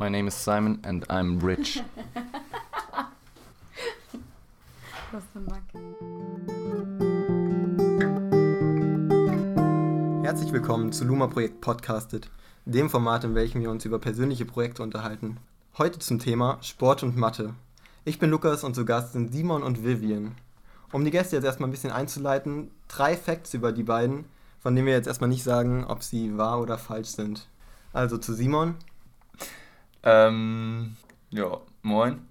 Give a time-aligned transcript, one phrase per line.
[0.00, 1.76] My name is Simon and I'm rich.
[5.12, 5.60] Was für Mack.
[10.24, 12.30] Herzlich willkommen zu Luma Projekt Podcasted,
[12.64, 15.36] dem Format, in welchem wir uns über persönliche Projekte unterhalten.
[15.76, 17.52] Heute zum Thema Sport und Mathe.
[18.06, 20.34] Ich bin Lukas und zu Gast sind Simon und Vivian.
[20.92, 24.24] Um die Gäste jetzt erstmal ein bisschen einzuleiten, drei Facts über die beiden,
[24.60, 27.48] von denen wir jetzt erstmal nicht sagen, ob sie wahr oder falsch sind.
[27.92, 28.76] Also zu Simon.
[30.02, 30.96] Ähm,
[31.30, 32.26] ja, moin.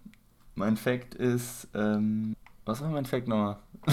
[0.56, 2.36] Mein Fact ist, ähm,
[2.66, 3.58] was war mein Fact nochmal?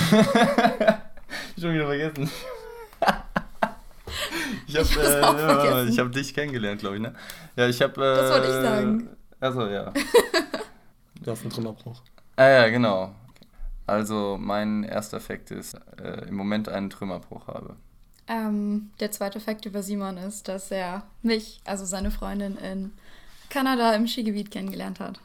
[1.58, 2.30] Schon wieder vergessen.
[4.66, 5.88] ich habe äh, ja, vergessen.
[5.88, 7.14] ich hab dich kennengelernt, glaube ich, ne?
[7.54, 8.00] Ja, ich habe.
[8.02, 9.08] Äh, Das wollte ich sagen.
[9.40, 9.92] Achso, ja.
[11.22, 12.02] Du hast einen Trümmerbruch.
[12.36, 13.12] Ah ja, genau.
[13.86, 17.74] Also mein erster Fact ist, äh, im Moment einen Trümmerbruch habe.
[18.28, 22.92] Ähm, der zweite Fakt über Simon ist, dass er mich, also seine Freundin, in
[23.50, 25.20] Kanada im Skigebiet kennengelernt hat.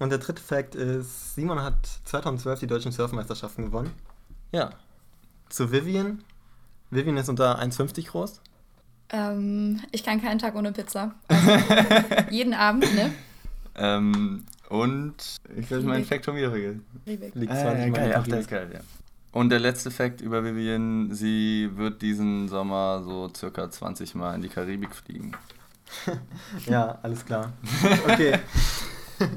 [0.00, 3.90] Und der dritte Fact ist, Simon hat 2012 die deutschen Surfmeisterschaften gewonnen.
[4.52, 4.70] Ja.
[5.48, 6.22] Zu Vivian.
[6.90, 8.40] Vivian ist unter 1,50 groß.
[9.10, 11.14] Ähm, ich kann keinen Tag ohne Pizza.
[11.28, 11.50] Also,
[12.30, 13.12] jeden Abend, ne?
[13.74, 15.14] Ähm, und
[15.56, 16.04] ich habe meinen.
[16.04, 16.84] Fact schon wieder vergessen.
[17.06, 17.34] Riebeck.
[17.34, 18.80] Liegt Ah, 20 ja, Mal geil, ach, der ist geil, ja.
[19.32, 24.42] Und der letzte Fact über Vivian, sie wird diesen Sommer so circa 20 Mal in
[24.42, 25.32] die Karibik fliegen.
[26.66, 27.52] Ja, alles klar.
[28.04, 28.38] Okay.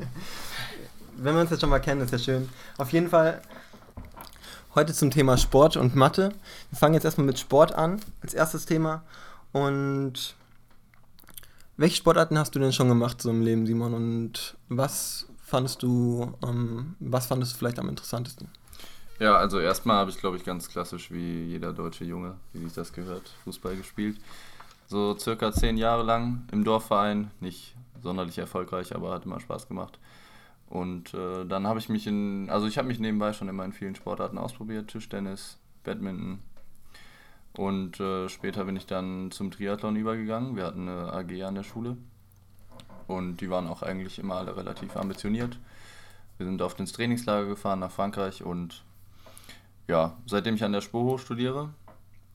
[1.18, 2.50] Wenn wir uns jetzt schon mal kennen, ist ja schön.
[2.78, 3.42] Auf jeden Fall
[4.74, 6.34] heute zum Thema Sport und Mathe.
[6.70, 9.04] Wir fangen jetzt erstmal mit Sport an, als erstes Thema.
[9.52, 10.36] Und
[11.78, 13.94] welche Sportarten hast du denn schon gemacht so im Leben, Simon?
[13.94, 18.48] Und was fandest du, ähm, was fandest du vielleicht am interessantesten?
[19.20, 22.74] Ja, also erstmal habe ich, glaube ich, ganz klassisch wie jeder deutsche Junge, wie sich
[22.74, 24.18] das gehört, Fußball gespielt.
[24.92, 29.98] So circa zehn Jahre lang im Dorfverein, nicht sonderlich erfolgreich, aber hat immer Spaß gemacht.
[30.70, 33.72] Und äh, dann habe ich mich in, also ich habe mich nebenbei schon immer in
[33.72, 36.40] vielen Sportarten ausprobiert, Tischtennis, Badminton.
[37.54, 40.58] Und äh, später bin ich dann zum Triathlon übergegangen.
[40.58, 41.96] Wir hatten eine AG an der Schule
[43.08, 45.58] und die waren auch eigentlich immer alle relativ ambitioniert.
[46.36, 48.84] Wir sind oft ins Trainingslager gefahren nach Frankreich und
[49.88, 51.70] ja, seitdem ich an der Spoho studiere,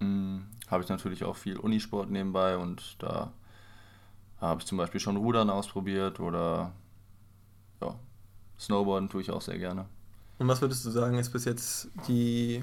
[0.00, 3.32] mh, habe ich natürlich auch viel Unisport nebenbei und da
[4.40, 6.72] habe ich zum Beispiel schon Rudern ausprobiert oder
[7.80, 7.94] ja,
[8.58, 9.86] Snowboarden tue ich auch sehr gerne.
[10.38, 12.62] Und was würdest du sagen, ist bis jetzt die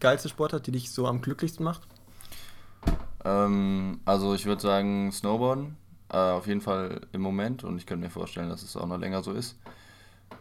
[0.00, 1.82] geilste Sportart, die dich so am glücklichsten macht?
[3.24, 5.76] Ähm, also ich würde sagen Snowboarden,
[6.10, 8.98] äh, auf jeden Fall im Moment und ich könnte mir vorstellen, dass es auch noch
[8.98, 9.56] länger so ist.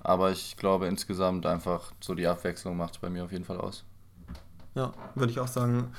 [0.01, 3.59] Aber ich glaube insgesamt einfach so die Abwechslung macht es bei mir auf jeden Fall
[3.59, 3.83] aus.
[4.75, 5.93] Ja, würde ich auch sagen.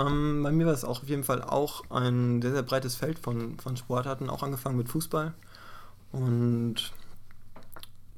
[0.00, 3.18] Ähm, bei mir war es auch auf jeden Fall auch ein sehr, sehr breites Feld
[3.18, 5.34] von, von Sportarten, auch angefangen mit Fußball.
[6.12, 6.92] Und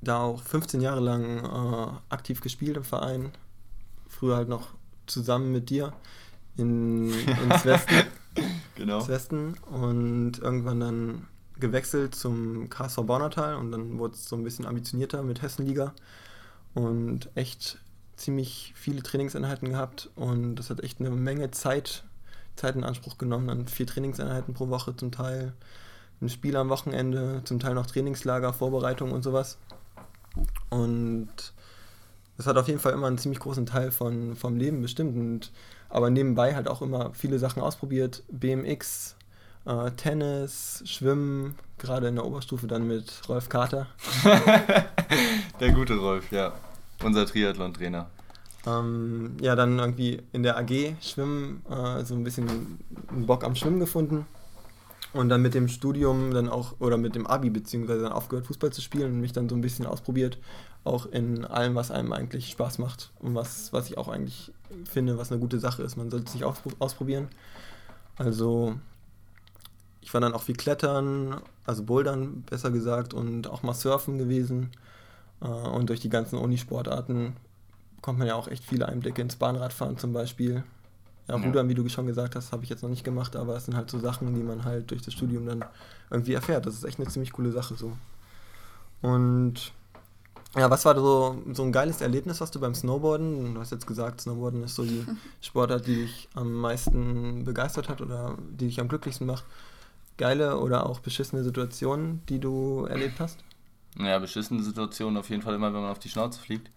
[0.00, 3.32] da auch 15 Jahre lang äh, aktiv gespielt im Verein.
[4.08, 4.68] Früher halt noch
[5.06, 5.92] zusammen mit dir
[6.56, 7.94] in, ins Westen.
[8.76, 9.00] Genau.
[9.00, 11.26] ins Westen und irgendwann dann
[11.60, 15.92] gewechselt zum KSV Baunatal und dann wurde es so ein bisschen ambitionierter mit Hessenliga
[16.72, 17.78] und echt
[18.16, 22.04] ziemlich viele Trainingseinheiten gehabt und das hat echt eine Menge Zeit,
[22.56, 25.52] Zeit in Anspruch genommen, dann vier Trainingseinheiten pro Woche zum Teil,
[26.20, 29.58] ein Spiel am Wochenende, zum Teil noch Trainingslager, Vorbereitung und sowas
[30.70, 31.28] und
[32.36, 35.50] das hat auf jeden Fall immer einen ziemlich großen Teil von, vom Leben bestimmt und
[35.88, 38.22] aber nebenbei halt auch immer viele Sachen ausprobiert.
[38.30, 39.14] BMX,
[39.66, 43.86] äh, Tennis, Schwimmen, gerade in der Oberstufe dann mit Rolf Kater.
[45.60, 46.54] Der gute Rolf, ja.
[47.02, 48.08] Unser Triathlon-Trainer.
[48.66, 52.78] Ähm, ja, dann irgendwie in der AG Schwimmen, äh, so ein bisschen
[53.10, 54.26] Bock am Schwimmen gefunden.
[55.12, 58.72] Und dann mit dem Studium dann auch, oder mit dem Abi beziehungsweise dann aufgehört, Fußball
[58.72, 60.38] zu spielen und mich dann so ein bisschen ausprobiert,
[60.84, 64.52] auch in allem, was einem eigentlich Spaß macht und was, was ich auch eigentlich
[64.84, 65.96] finde, was eine gute Sache ist.
[65.96, 67.28] Man sollte sich auch ausprobieren.
[68.16, 68.74] Also
[70.00, 74.70] ich war dann auch viel Klettern, also Bouldern besser gesagt und auch mal Surfen gewesen.
[75.42, 77.36] Äh, Und durch die ganzen Unisportarten
[77.96, 80.64] bekommt man ja auch echt viele Einblicke ins Bahnradfahren zum Beispiel.
[81.28, 81.44] Ja, Ja.
[81.44, 83.76] Rudern, wie du schon gesagt hast, habe ich jetzt noch nicht gemacht, aber es sind
[83.76, 85.64] halt so Sachen, die man halt durch das Studium dann
[86.10, 86.66] irgendwie erfährt.
[86.66, 87.92] Das ist echt eine ziemlich coole Sache so.
[89.02, 89.72] Und
[90.56, 93.54] ja, was war so, so ein geiles Erlebnis, was du beim Snowboarden?
[93.54, 95.04] Du hast jetzt gesagt, Snowboarden ist so die
[95.40, 99.44] Sportart, die dich am meisten begeistert hat oder die dich am glücklichsten macht.
[100.18, 103.38] Geile oder auch beschissene Situationen, die du erlebt hast?
[103.98, 106.70] Ja, beschissene Situation auf jeden Fall immer, wenn man auf die Schnauze fliegt.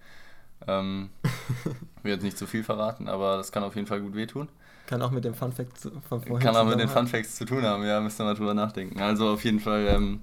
[0.67, 1.09] Ähm,
[2.03, 4.49] will jetzt nicht zu viel verraten, aber das kann auf jeden Fall gut wehtun.
[4.87, 7.07] Kann auch mit dem Fun Fact zu- von vorhin Kann auch mit den Fun.
[7.07, 9.01] Facts zu tun haben, ja, müsst ihr mal drüber nachdenken.
[9.01, 10.21] Also auf jeden Fall, ähm,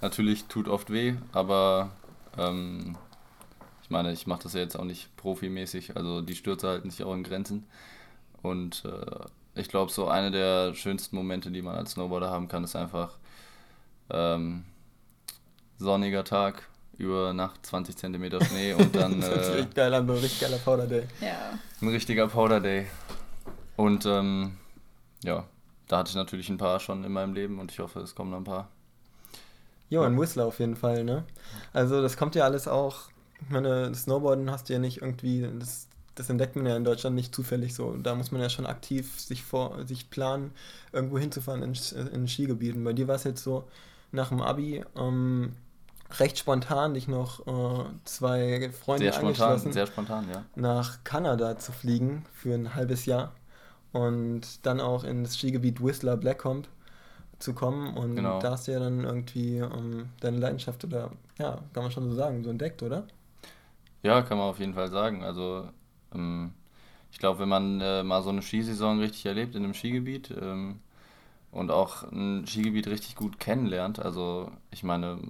[0.00, 1.90] natürlich tut oft weh, aber
[2.38, 2.96] ähm,
[3.82, 7.02] ich meine, ich mache das ja jetzt auch nicht profimäßig, also die Stürze halten sich
[7.04, 7.66] auch in Grenzen.
[8.42, 12.64] Und äh, ich glaube, so eine der schönsten Momente, die man als Snowboarder haben kann,
[12.64, 13.16] ist einfach
[14.10, 14.64] ähm,
[15.82, 16.68] sonniger Tag,
[16.98, 19.20] über Nacht 20 cm Schnee und dann.
[19.20, 21.04] das ist äh, richtig geil an, ein richtig geiler Powder Day.
[21.20, 21.58] Ja.
[21.80, 22.86] ein richtiger Powder Day.
[23.76, 24.56] Und ähm,
[25.24, 25.44] ja,
[25.88, 28.30] da hatte ich natürlich ein paar schon in meinem Leben und ich hoffe, es kommen
[28.30, 28.68] noch ein paar.
[29.90, 31.24] Jo, ein Whistler auf jeden Fall, ne?
[31.72, 33.10] Also das kommt ja alles auch,
[33.42, 37.14] ich meine, Snowboarden hast du ja nicht irgendwie, das, das entdeckt man ja in Deutschland
[37.14, 37.94] nicht zufällig so.
[37.96, 40.52] Da muss man ja schon aktiv sich vor, sich planen,
[40.92, 41.74] irgendwo hinzufahren in,
[42.08, 42.84] in Skigebieten.
[42.84, 43.64] Bei dir war es jetzt so,
[44.12, 45.52] nach dem Abi, ähm,
[46.18, 50.44] recht spontan dich noch äh, zwei Freunde Sehr spontan, angeschlossen, sehr spontan, ja.
[50.54, 53.32] nach Kanada zu fliegen für ein halbes Jahr
[53.92, 56.68] und dann auch ins Skigebiet Whistler Blackcomb
[57.38, 58.40] zu kommen und Genau.
[58.40, 62.16] da hast du ja dann irgendwie ähm, deine Leidenschaft oder ja, kann man schon so
[62.16, 63.06] sagen, so entdeckt, oder?
[64.02, 65.22] Ja, kann man auf jeden Fall sagen.
[65.22, 65.68] Also,
[66.14, 66.52] ähm,
[67.12, 70.80] ich glaube, wenn man äh, mal so eine Skisaison richtig erlebt in einem Skigebiet ähm,
[71.52, 75.20] und auch ein Skigebiet richtig gut kennenlernt, also ich meine,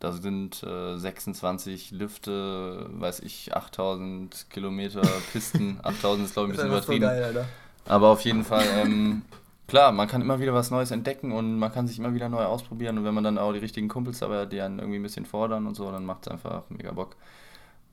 [0.00, 5.02] da sind äh, 26 Lifte, weiß ich, 8000 Kilometer
[5.32, 5.80] Pisten.
[5.82, 7.02] 8000 ist, glaube ich, ein bisschen einfach so übertrieben.
[7.02, 7.48] geil, Alter.
[7.86, 9.22] Aber auf jeden Fall, ähm,
[9.66, 12.44] klar, man kann immer wieder was Neues entdecken und man kann sich immer wieder neu
[12.44, 12.98] ausprobieren.
[12.98, 15.26] Und wenn man dann auch die richtigen Kumpels dabei hat, die einen irgendwie ein bisschen
[15.26, 17.16] fordern und so, dann macht es einfach mega Bock.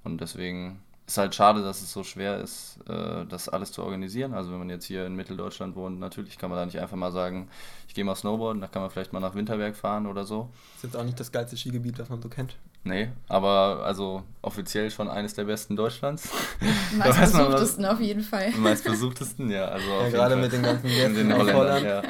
[0.04, 4.34] Und deswegen ist halt schade, dass es so schwer ist, äh, das alles zu organisieren.
[4.34, 7.12] Also wenn man jetzt hier in Mitteldeutschland wohnt, natürlich kann man da nicht einfach mal
[7.12, 7.48] sagen,
[7.88, 10.50] ich gehe mal Snowboarden, da kann man vielleicht mal nach Winterberg fahren oder so.
[10.78, 12.56] Ist jetzt auch nicht das geilste Skigebiet, das man so kennt.
[12.84, 16.30] Nee, aber also offiziell schon eines der besten Deutschlands.
[16.98, 18.52] Meistbesuchtesten auf jeden Fall.
[18.58, 19.66] Meistbesuchtesten, ja.
[19.66, 20.42] Also Ja, gerade Fall.
[20.44, 21.86] mit den ganzen In Gästen den aus Holländern, Holland.
[21.86, 22.02] ja.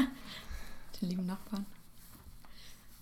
[1.02, 1.66] Die lieben Nachbarn.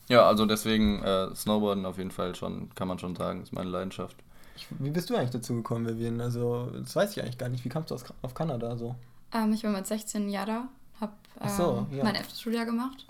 [0.09, 3.69] Ja, also deswegen äh, Snowboarden auf jeden Fall schon, kann man schon sagen, ist meine
[3.69, 4.17] Leidenschaft.
[4.55, 6.21] Ich, wie bist du eigentlich dazu gekommen, Vivian?
[6.21, 7.65] Also, das weiß ich eigentlich gar nicht.
[7.65, 8.95] Wie kamst du aus, auf Kanada so?
[9.33, 10.67] Ähm, ich war mit 16 Jahren da,
[11.01, 12.03] habe Ach so, ähm, ja.
[12.03, 13.05] mein elftes Schuljahr gemacht.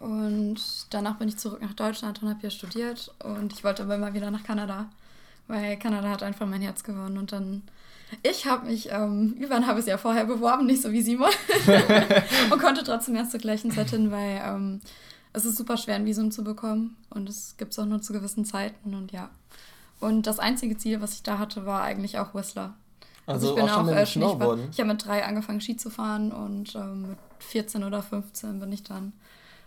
[0.00, 0.56] Und
[0.90, 3.14] danach bin ich zurück nach Deutschland und habe hier studiert.
[3.22, 4.90] Und ich wollte aber immer wieder nach Kanada,
[5.46, 7.16] weil Kanada hat einfach mein Herz gewonnen.
[7.16, 7.62] Und dann,
[8.22, 11.30] ich habe mich ähm, über ein halbes Jahr vorher beworben, nicht so wie Simon.
[12.50, 14.80] und konnte trotzdem erst zur gleichen Zeit hin, weil ähm,
[15.32, 16.96] es ist super schwer, ein Visum zu bekommen.
[17.10, 18.94] Und es gibt es auch nur zu gewissen Zeiten.
[18.94, 19.30] Und ja.
[20.04, 22.74] Und das einzige Ziel, was ich da hatte, war eigentlich auch Whistler.
[23.26, 24.64] Also, ich bin auch mit äh, Snowboarden.
[24.64, 28.60] Ich, ich habe mit drei angefangen Ski zu fahren und ähm, mit 14 oder 15
[28.60, 29.12] bin ich dann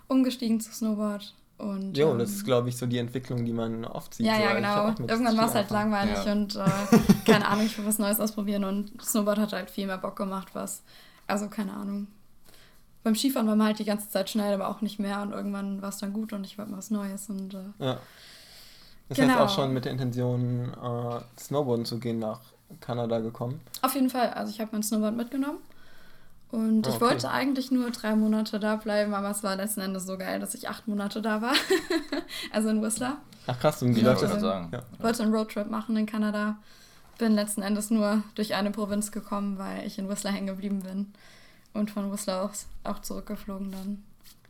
[0.07, 1.33] umgestiegen zu Snowboard.
[1.57, 4.27] Und, Jo, ähm, das ist, glaube ich, so die Entwicklung, die man oft sieht.
[4.27, 4.41] ja, so.
[4.43, 4.89] ja, genau.
[4.89, 6.31] auch Irgendwann war es halt langweilig Ja.
[6.31, 6.65] und äh,
[7.25, 10.49] keine Ahnung, ich will was Neues ausprobieren und Snowboard hat halt viel mehr Bock gemacht,
[10.53, 10.83] was.
[11.25, 12.07] Also keine Ahnung.
[13.03, 15.81] Beim Skifahren war man halt die ganze Zeit schnell, aber auch nicht mehr und irgendwann
[15.81, 17.97] war es dann gut und ich wollte mal was Neues und äh, Ja.
[19.09, 19.33] Das Genau.
[19.33, 22.39] heißt auch schon mit der Intention, äh, Snowboarden zu gehen, nach
[22.81, 23.61] Kanada gekommen.
[23.81, 24.31] Auf jeden Fall.
[24.31, 25.59] Also ich habe mein Snowboard mitgenommen.
[26.51, 27.05] Und Ah, ich okay.
[27.05, 30.53] wollte eigentlich nur drei Monate da bleiben, aber es war letzten Endes so geil, dass
[30.53, 31.53] ich acht Monate da war.
[32.51, 33.17] also in Whistler.
[33.47, 34.41] Ach krass, und wie läuft wollte das?
[34.41, 34.69] sagen.
[34.71, 34.83] Ja.
[34.99, 36.57] Wollte einen Roadtrip machen in Kanada.
[37.17, 41.11] Bin letzten Endes nur durch eine Provinz gekommen, weil ich in Whistler hängen geblieben bin.
[41.73, 44.03] Und von Whistler aus auch zurückgeflogen dann.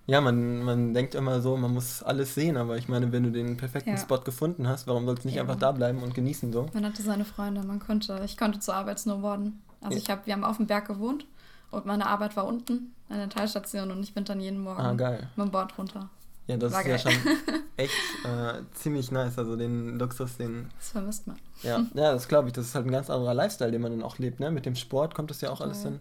[0.10, 3.32] Ja, man, man denkt immer so, man muss alles sehen, aber ich meine, wenn du
[3.32, 3.98] den perfekten Ja.
[3.98, 5.42] Spot gefunden hast, warum sollst du nicht Ja.
[5.42, 6.68] einfach da bleiben und genießen so?
[6.74, 9.62] Man hatte seine Freunde, man konnte, ich konnte zur Arbeit snowboarden.
[9.82, 10.04] Also Ja.
[10.04, 11.26] ich hab, wir haben auf dem Berg gewohnt
[11.72, 14.94] und meine Arbeit war unten an der Teilstation und ich bin dann jeden Morgen Ah,
[14.94, 15.28] geil.
[15.36, 16.10] mit dem Board runter.
[16.48, 17.14] Ja, das War ist ja geil.
[17.14, 17.34] schon
[17.76, 17.92] echt
[18.24, 19.38] äh, ziemlich nice.
[19.38, 20.70] Also den Luxus, den.
[20.78, 21.36] Das vermisst man.
[21.64, 22.54] Ja, ja das glaube ich.
[22.54, 24.40] Das ist halt ein ganz anderer Lifestyle, den man dann auch lebt.
[24.40, 24.50] Ne?
[24.52, 25.68] Mit dem Sport kommt das ja auch Total.
[25.72, 26.00] alles dann.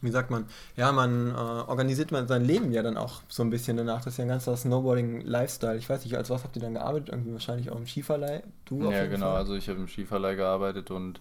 [0.00, 0.46] Wie sagt man?
[0.76, 4.04] Ja, man äh, organisiert man sein Leben ja dann auch so ein bisschen danach.
[4.04, 5.76] Das ist ja ein ganzer Snowboarding-Lifestyle.
[5.76, 7.08] Ich weiß nicht, als was habt ihr dann gearbeitet?
[7.08, 8.42] Irgendwie wahrscheinlich auch im Skiverleih.
[8.64, 9.30] Du Ja, genau.
[9.30, 9.36] Fall?
[9.36, 11.20] Also ich habe im Skiverleih gearbeitet und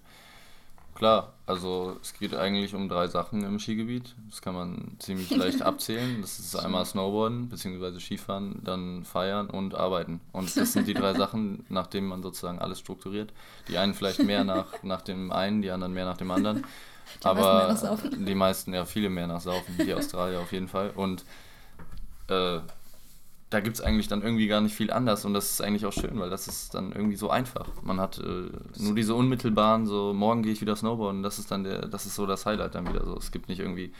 [0.93, 4.15] klar, also es geht eigentlich um drei Sachen im Skigebiet.
[4.29, 6.21] Das kann man ziemlich leicht abzählen.
[6.21, 7.99] Das ist einmal Snowboarden bzw.
[7.99, 10.21] Skifahren, dann feiern und arbeiten.
[10.33, 13.33] Und das sind die drei Sachen, nach denen man sozusagen alles strukturiert.
[13.69, 16.63] Die einen vielleicht mehr nach, nach dem einen, die anderen mehr nach dem anderen.
[17.23, 18.13] Die meisten mehr Aber nach Saufen.
[18.25, 20.91] die meisten, ja, viele mehr nach Saufen, die Australier auf jeden Fall.
[20.91, 21.25] Und
[22.27, 22.59] äh,
[23.49, 25.93] da gibt es eigentlich dann irgendwie gar nicht viel anders und das ist eigentlich auch
[25.93, 27.69] schön, weil das ist dann irgendwie so einfach.
[27.81, 31.63] Man hat äh, nur diese unmittelbaren, so morgen gehe ich wieder Snowboarden, das ist dann
[31.63, 33.17] der, das ist so das Highlight dann wieder so.
[33.17, 33.93] Es gibt nicht irgendwie,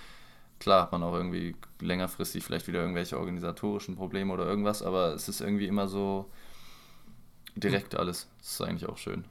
[0.60, 5.30] klar hat man auch irgendwie längerfristig vielleicht wieder irgendwelche organisatorischen Probleme oder irgendwas, aber es
[5.30, 6.30] ist irgendwie immer so
[7.56, 8.28] direkt alles.
[8.40, 9.24] Das ist eigentlich auch schön.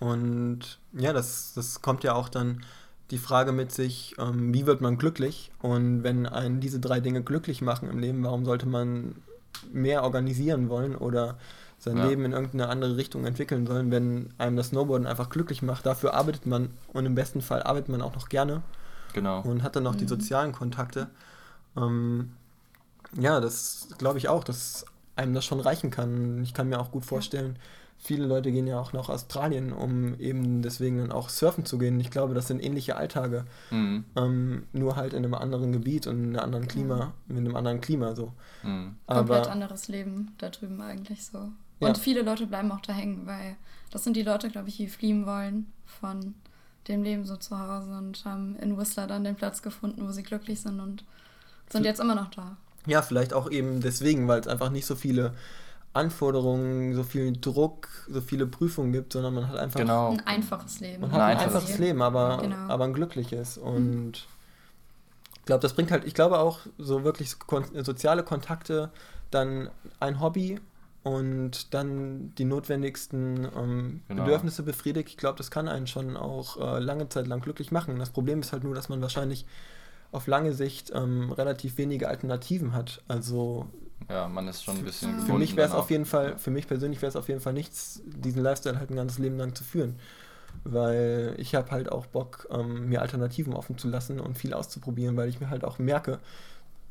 [0.00, 2.64] Und ja, das, das kommt ja auch dann
[3.10, 5.50] die Frage mit sich, ähm, wie wird man glücklich?
[5.60, 9.16] Und wenn einen diese drei Dinge glücklich machen im Leben, warum sollte man
[9.72, 11.36] mehr organisieren wollen oder
[11.78, 12.06] sein ja.
[12.06, 15.84] Leben in irgendeine andere Richtung entwickeln sollen, wenn einem das Snowboarden einfach glücklich macht.
[15.84, 18.62] Dafür arbeitet man und im besten Fall arbeitet man auch noch gerne.
[19.14, 19.42] Genau.
[19.42, 19.98] Und hat dann noch mhm.
[19.98, 21.08] die sozialen Kontakte.
[21.76, 22.32] Ähm,
[23.18, 26.42] ja, das glaube ich auch, dass einem das schon reichen kann.
[26.42, 27.56] Ich kann mir auch gut vorstellen,
[28.02, 32.00] viele Leute gehen ja auch nach Australien, um eben deswegen dann auch surfen zu gehen.
[32.00, 34.04] Ich glaube, das sind ähnliche Alltage, mhm.
[34.16, 37.34] ähm, nur halt in einem anderen Gebiet und in einem anderen Klima, mhm.
[37.34, 38.32] mit einem anderen Klima so.
[38.64, 38.96] Mhm.
[39.06, 41.38] Komplett anderes Leben da drüben eigentlich so.
[41.78, 41.94] Und ja.
[41.94, 43.56] viele Leute bleiben auch da hängen, weil
[43.90, 46.34] das sind die Leute, glaube ich, die fliehen wollen von
[46.88, 50.24] dem Leben so zu Hause und haben in Whistler dann den Platz gefunden, wo sie
[50.24, 51.04] glücklich sind und
[51.70, 52.56] sind jetzt immer noch da.
[52.86, 55.34] Ja, vielleicht auch eben deswegen, weil es einfach nicht so viele
[55.94, 60.10] Anforderungen, so viel Druck, so viele Prüfungen gibt, sondern man hat einfach genau.
[60.10, 61.02] ein einfaches Leben.
[61.02, 62.56] Man hat ein, ein einfaches Leben, Leben aber, genau.
[62.56, 63.58] aber ein glückliches.
[63.58, 63.62] Mhm.
[63.62, 64.12] Und mhm.
[65.38, 67.34] ich glaube, das bringt halt, ich glaube auch so wirklich
[67.74, 68.90] soziale Kontakte,
[69.30, 69.70] dann
[70.00, 70.60] ein Hobby
[71.02, 74.24] und dann die notwendigsten ähm, genau.
[74.24, 75.10] Bedürfnisse befriedigt.
[75.10, 77.98] Ich glaube, das kann einen schon auch äh, lange Zeit lang glücklich machen.
[77.98, 79.44] Das Problem ist halt nur, dass man wahrscheinlich
[80.12, 83.02] auf lange Sicht ähm, relativ wenige Alternativen hat.
[83.08, 83.66] Also
[84.08, 85.20] ja, man ist schon ein bisschen.
[85.20, 87.52] Für mich wäre es auf jeden Fall, für mich persönlich wäre es auf jeden Fall
[87.52, 89.98] nichts, diesen Lifestyle halt ein ganzes Leben lang zu führen.
[90.64, 95.16] Weil ich habe halt auch Bock, ähm, mir Alternativen offen zu lassen und viel auszuprobieren,
[95.16, 96.20] weil ich mir halt auch merke,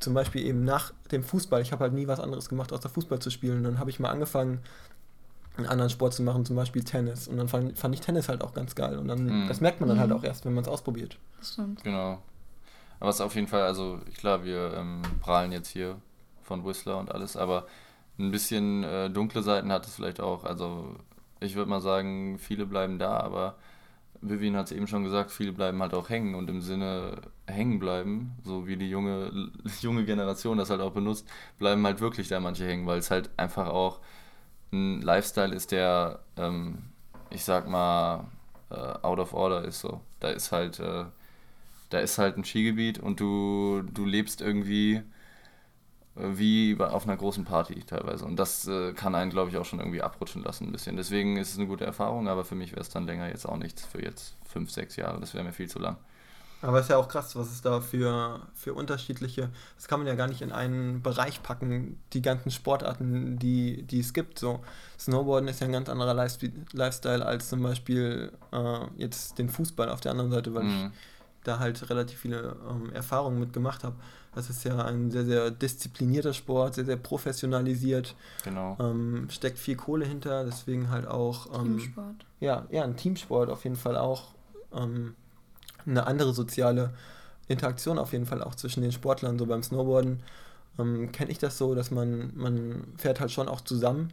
[0.00, 3.20] zum Beispiel eben nach dem Fußball, ich habe halt nie was anderes gemacht, außer Fußball
[3.20, 3.58] zu spielen.
[3.58, 4.60] Und dann habe ich mal angefangen,
[5.56, 7.28] einen anderen Sport zu machen, zum Beispiel Tennis.
[7.28, 8.98] Und dann fand, fand ich Tennis halt auch ganz geil.
[8.98, 9.48] Und dann, mhm.
[9.48, 10.16] das merkt man dann halt mhm.
[10.16, 11.18] auch erst, wenn man es ausprobiert.
[11.38, 11.84] Das stimmt.
[11.84, 12.18] Genau.
[13.00, 15.96] Aber es ist auf jeden Fall, also klar, wir ähm, prahlen jetzt hier
[16.52, 17.66] von Whistler und alles, aber
[18.18, 20.44] ein bisschen äh, dunkle Seiten hat es vielleicht auch.
[20.44, 20.96] Also
[21.40, 23.56] ich würde mal sagen, viele bleiben da, aber
[24.20, 27.16] Vivian hat es eben schon gesagt, viele bleiben halt auch hängen und im Sinne
[27.46, 31.26] hängen bleiben, so wie die junge, junge Generation das halt auch benutzt,
[31.58, 34.00] bleiben halt wirklich da manche hängen, weil es halt einfach auch
[34.72, 36.84] ein Lifestyle ist, der, ähm,
[37.30, 38.26] ich sag mal,
[38.70, 40.00] äh, out of order ist so.
[40.20, 41.04] Da ist halt äh,
[41.92, 45.02] da ist halt ein Skigebiet und du, du lebst irgendwie
[46.14, 48.24] wie auf einer großen Party teilweise.
[48.24, 50.96] Und das äh, kann einen, glaube ich, auch schon irgendwie abrutschen lassen ein bisschen.
[50.96, 53.56] Deswegen ist es eine gute Erfahrung, aber für mich wäre es dann länger jetzt auch
[53.56, 55.20] nichts für jetzt fünf, sechs Jahre.
[55.20, 55.96] Das wäre mir viel zu lang.
[56.62, 60.06] Aber es ist ja auch krass, was es da für, für unterschiedliche, das kann man
[60.06, 64.38] ja gar nicht in einen Bereich packen, die ganzen Sportarten, die, die es gibt.
[64.38, 64.60] So,
[64.96, 70.00] Snowboarden ist ja ein ganz anderer Lifestyle als zum Beispiel äh, jetzt den Fußball auf
[70.00, 70.92] der anderen Seite, weil mhm.
[70.94, 70.98] ich
[71.42, 73.96] da halt relativ viele ähm, Erfahrungen mit gemacht habe.
[74.34, 78.14] Das ist ja ein sehr, sehr disziplinierter Sport, sehr, sehr professionalisiert.
[78.44, 78.76] Genau.
[78.80, 81.46] Ähm, steckt viel Kohle hinter, deswegen halt auch.
[81.54, 82.26] Ähm, Teamsport.
[82.40, 84.28] Ja, ja, ein Teamsport auf jeden Fall auch.
[84.72, 85.14] Ähm,
[85.84, 86.94] eine andere soziale
[87.48, 89.38] Interaktion auf jeden Fall auch zwischen den Sportlern.
[89.38, 90.20] So beim Snowboarden
[90.78, 94.10] ähm, kenne ich das so, dass man, man fährt halt schon auch zusammen,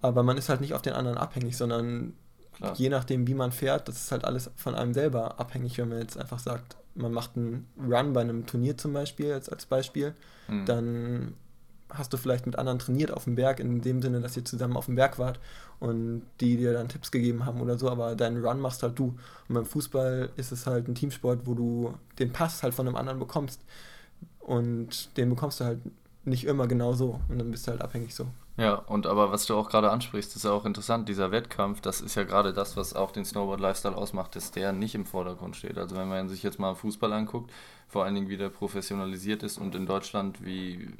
[0.00, 2.14] aber man ist halt nicht auf den anderen abhängig, sondern
[2.56, 2.74] Klar.
[2.76, 5.98] je nachdem, wie man fährt, das ist halt alles von einem selber abhängig, wenn man
[5.98, 10.14] jetzt einfach sagt, man macht einen Run bei einem Turnier zum Beispiel, jetzt als Beispiel,
[10.48, 10.66] mhm.
[10.66, 11.34] dann
[11.88, 14.76] hast du vielleicht mit anderen trainiert auf dem Berg, in dem Sinne, dass ihr zusammen
[14.76, 15.40] auf dem Berg wart
[15.78, 19.16] und die dir dann Tipps gegeben haben oder so, aber deinen Run machst halt du.
[19.48, 22.96] Und beim Fußball ist es halt ein Teamsport, wo du den Pass halt von einem
[22.96, 23.60] anderen bekommst
[24.40, 25.80] und den bekommst du halt
[26.24, 28.26] nicht immer genau so und dann bist du halt abhängig so.
[28.58, 32.02] Ja, und aber was du auch gerade ansprichst, ist ja auch interessant, dieser Wettkampf, das
[32.02, 35.78] ist ja gerade das, was auch den Snowboard-Lifestyle ausmacht, dass der nicht im Vordergrund steht.
[35.78, 37.50] Also wenn man sich jetzt mal Fußball anguckt,
[37.88, 40.90] vor allen Dingen wie der professionalisiert ist und in Deutschland wie,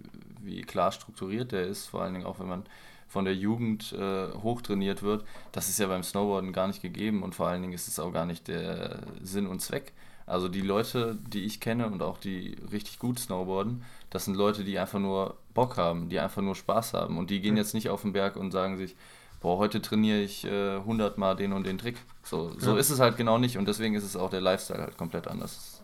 [0.41, 2.65] wie klar strukturiert der ist, vor allen Dingen auch wenn man
[3.07, 7.35] von der Jugend äh, hochtrainiert wird, das ist ja beim Snowboarden gar nicht gegeben und
[7.35, 9.93] vor allen Dingen ist es auch gar nicht der Sinn und Zweck.
[10.25, 14.65] Also die Leute, die ich kenne und auch die richtig gut snowboarden, das sind Leute,
[14.65, 17.19] die einfach nur Bock haben, die einfach nur Spaß haben.
[17.19, 18.97] Und die gehen jetzt nicht auf den Berg und sagen sich,
[19.41, 21.97] boah, heute trainiere ich äh, 100 Mal den und den Trick.
[22.23, 22.79] So, so ja.
[22.79, 25.83] ist es halt genau nicht und deswegen ist es auch der Lifestyle halt komplett anders.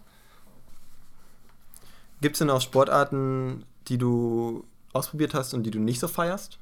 [2.20, 6.58] Gibt es denn auch Sportarten, die du ausprobiert hast und die du nicht so feierst?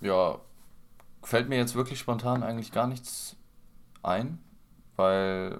[0.00, 0.38] Ja,
[1.22, 3.36] fällt mir jetzt wirklich spontan eigentlich gar nichts
[4.02, 4.40] ein,
[4.96, 5.58] weil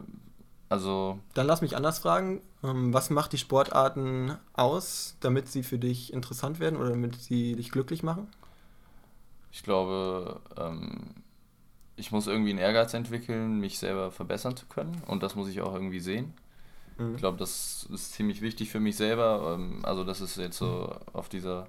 [0.73, 1.19] also.
[1.35, 2.41] Dann lass mich anders fragen.
[2.65, 7.57] Ähm, was macht die Sportarten aus, damit sie für dich interessant werden oder damit sie
[7.57, 8.29] dich glücklich machen?
[9.51, 11.15] Ich glaube, ähm,
[11.97, 15.61] ich muss irgendwie einen Ehrgeiz entwickeln, mich selber verbessern zu können und das muss ich
[15.61, 16.35] auch irgendwie sehen.
[16.99, 17.15] Mhm.
[17.15, 19.55] Ich glaube, das ist ziemlich wichtig für mich selber.
[19.55, 21.67] Ähm, also, das ist jetzt so auf dieser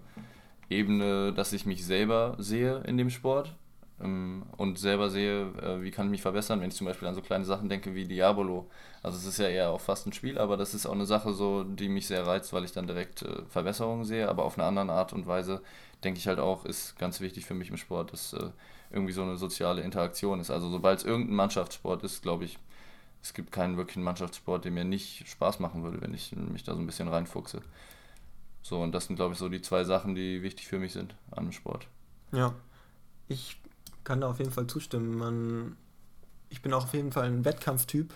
[0.70, 3.56] Ebene, dass ich mich selber sehe in dem Sport
[4.00, 7.22] und selber sehe, äh, wie kann ich mich verbessern, wenn ich zum Beispiel an so
[7.22, 8.70] kleine Sachen denke wie Diabolo.
[9.02, 11.34] Also es ist ja eher auch fast ein Spiel, aber das ist auch eine Sache
[11.34, 14.68] so, die mich sehr reizt, weil ich dann direkt äh, Verbesserungen sehe, aber auf eine
[14.68, 15.62] andere Art und Weise,
[16.04, 18.50] denke ich halt auch, ist ganz wichtig für mich im Sport, dass äh,
[18.92, 20.52] irgendwie so eine soziale Interaktion ist.
[20.52, 22.60] Also sobald es irgendein Mannschaftssport ist, glaube ich,
[23.22, 26.74] es gibt keinen wirklichen Mannschaftssport, der mir nicht Spaß machen würde, wenn ich mich da
[26.74, 27.62] so ein bisschen reinfuchse.
[28.62, 31.16] So, und das sind, glaube ich, so die zwei Sachen, die wichtig für mich sind
[31.32, 31.88] an dem Sport.
[32.32, 32.54] Ja,
[33.28, 33.58] ich
[34.04, 35.18] kann da auf jeden Fall zustimmen.
[35.18, 35.78] Man,
[36.50, 38.14] ich bin auch auf jeden Fall ein Wettkampftyp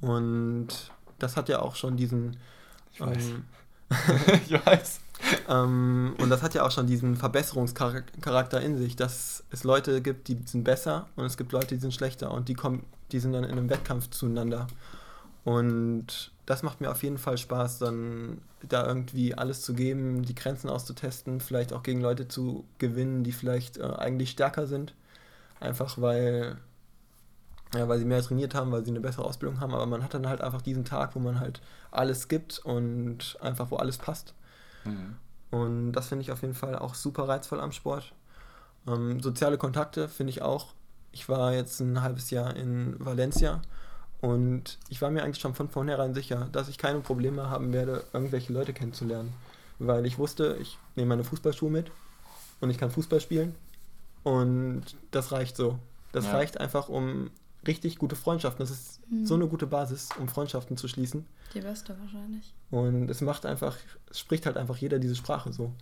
[0.00, 0.68] und
[1.18, 2.36] das hat ja auch schon diesen.
[2.92, 3.24] Ich weiß.
[3.24, 3.44] Ähm,
[4.48, 5.00] ich weiß.
[5.48, 10.28] ähm, und das hat ja auch schon diesen Verbesserungscharakter in sich, dass es Leute gibt,
[10.28, 13.32] die sind besser und es gibt Leute, die sind schlechter und die kommen, die sind
[13.32, 14.66] dann in einem Wettkampf zueinander.
[15.44, 20.34] Und das macht mir auf jeden Fall Spaß, dann da irgendwie alles zu geben, die
[20.34, 24.94] Grenzen auszutesten, vielleicht auch gegen Leute zu gewinnen, die vielleicht äh, eigentlich stärker sind.
[25.64, 26.58] Einfach weil,
[27.74, 30.12] ja, weil sie mehr trainiert haben, weil sie eine bessere Ausbildung haben, aber man hat
[30.12, 34.34] dann halt einfach diesen Tag, wo man halt alles gibt und einfach wo alles passt.
[34.84, 35.16] Mhm.
[35.50, 38.12] Und das finde ich auf jeden Fall auch super reizvoll am Sport.
[38.86, 40.74] Ähm, soziale Kontakte finde ich auch.
[41.12, 43.62] Ich war jetzt ein halbes Jahr in Valencia
[44.20, 48.04] und ich war mir eigentlich schon von vornherein sicher, dass ich keine Probleme haben werde,
[48.12, 49.32] irgendwelche Leute kennenzulernen.
[49.78, 51.90] Weil ich wusste, ich nehme meine Fußballschuhe mit
[52.60, 53.54] und ich kann Fußball spielen.
[54.24, 55.78] Und das reicht so.
[56.12, 56.32] Das ja.
[56.32, 57.30] reicht einfach, um
[57.66, 58.60] richtig gute Freundschaften.
[58.60, 59.26] Das ist mhm.
[59.26, 61.26] so eine gute Basis, um Freundschaften zu schließen.
[61.54, 62.52] Die beste wahrscheinlich.
[62.70, 63.76] Und es macht einfach,
[64.10, 65.72] es spricht halt einfach jeder diese Sprache so.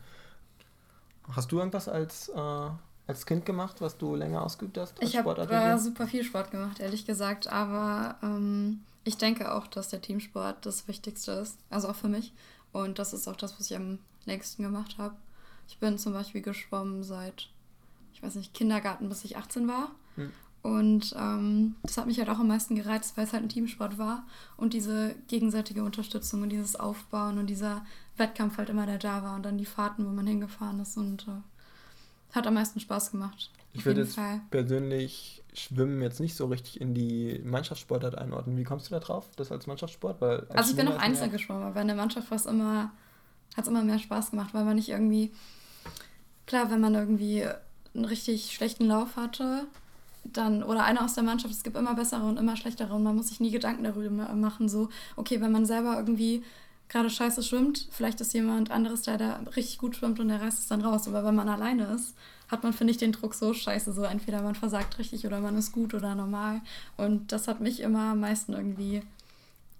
[1.29, 2.71] Hast du irgendwas als äh,
[3.07, 4.95] als Kind gemacht, was du länger ausgeübt hast?
[5.03, 7.47] ich habe äh, super viel Sport gemacht, ehrlich gesagt.
[7.49, 11.59] Aber ähm, ich denke auch, dass der Teamsport das Wichtigste ist.
[11.71, 12.33] Also auch für mich.
[12.73, 15.17] Und das ist auch das, was ich am längsten gemacht habe.
[15.69, 17.49] Ich bin zum Beispiel geschwommen seit,
[18.23, 19.91] ich weiß nicht, Kindergarten, bis ich 18 war.
[20.15, 20.31] Hm.
[20.63, 23.99] Und ähm, das hat mich halt auch am meisten gereizt, weil es halt ein Teamsport
[23.99, 24.25] war.
[24.57, 27.85] Und diese gegenseitige Unterstützung und dieses Aufbauen und dieser
[28.17, 29.35] Wettkampf halt immer, der da war.
[29.35, 30.97] Und dann die Fahrten, wo man hingefahren ist.
[30.97, 33.51] Und äh, hat am meisten Spaß gemacht.
[33.73, 34.41] Ich würde jetzt Fall.
[34.51, 38.57] persönlich Schwimmen jetzt nicht so richtig in die Mannschaftssportart einordnen.
[38.57, 40.21] Wie kommst du da drauf, das als Mannschaftssport?
[40.21, 42.93] Weil als also ich bin auch Einzel geschwommen, aber in der Mannschaft war es immer,
[43.57, 45.33] hat es immer mehr Spaß gemacht, weil man nicht irgendwie,
[46.47, 47.47] klar, wenn man irgendwie
[47.95, 49.67] einen richtig schlechten Lauf hatte,
[50.25, 53.17] dann, oder einer aus der Mannschaft, es gibt immer bessere und immer schlechtere und man
[53.17, 56.45] muss sich nie Gedanken darüber machen, so, okay, wenn man selber irgendwie
[56.93, 60.59] gerade scheiße schwimmt, vielleicht ist jemand anderes da, der richtig gut schwimmt und der reißt
[60.59, 61.09] es dann raus.
[61.09, 62.15] Aber wenn man alleine ist,
[62.51, 63.93] hat man, finde ich, den Druck so scheiße.
[63.93, 66.61] So entweder man versagt richtig oder man ist gut oder normal.
[66.99, 69.03] Und das hat mich immer am meisten irgendwie,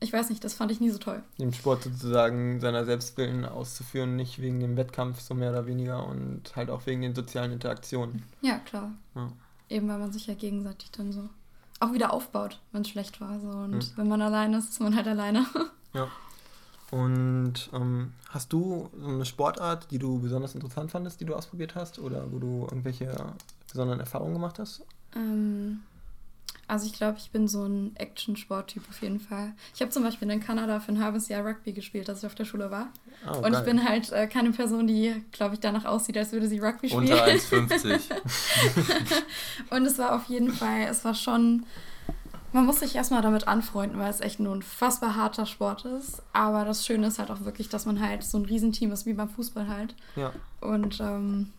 [0.03, 1.23] ich weiß nicht, das fand ich nie so toll.
[1.39, 6.55] Im Sport sozusagen seiner Selbstwillen auszuführen, nicht wegen dem Wettkampf so mehr oder weniger und
[6.57, 8.23] halt auch wegen den sozialen Interaktionen.
[8.41, 8.93] Ja, klar.
[9.15, 9.31] Ja.
[9.69, 11.29] Eben weil man sich ja gegenseitig dann so
[11.81, 13.41] auch wieder aufbaut, wenn es schlecht war.
[13.41, 13.49] So.
[13.49, 13.93] Und mhm.
[13.97, 15.47] wenn man alleine ist, ist man halt alleine.
[15.95, 16.09] Ja.
[16.91, 21.75] Und ähm, hast du so eine Sportart, die du besonders interessant fandest, die du ausprobiert
[21.75, 23.15] hast oder wo du irgendwelche
[23.71, 24.87] besonderen Erfahrungen gemacht hast?
[25.15, 25.81] Ähm,
[26.73, 29.53] also ich glaube, ich bin so ein Action-Sport-Typ auf jeden Fall.
[29.75, 32.35] Ich habe zum Beispiel in Kanada für ein halbes Jahr Rugby gespielt, als ich auf
[32.35, 32.89] der Schule war.
[33.27, 33.57] Oh, und geil.
[33.59, 36.89] ich bin halt äh, keine Person, die, glaube ich, danach aussieht, als würde sie Rugby
[36.89, 37.03] spielen.
[37.03, 38.01] Unter 1,50.
[39.71, 41.67] und es war auf jeden Fall, es war schon
[42.55, 46.23] man muss sich erstmal damit anfreunden, weil es echt ein unfassbar harter Sport ist.
[46.33, 49.15] Aber das Schöne ist halt auch wirklich, dass man halt so ein Riesenteam ist, wie
[49.15, 49.95] beim Fußball halt.
[50.17, 50.33] Ja.
[50.61, 51.53] Und ähm,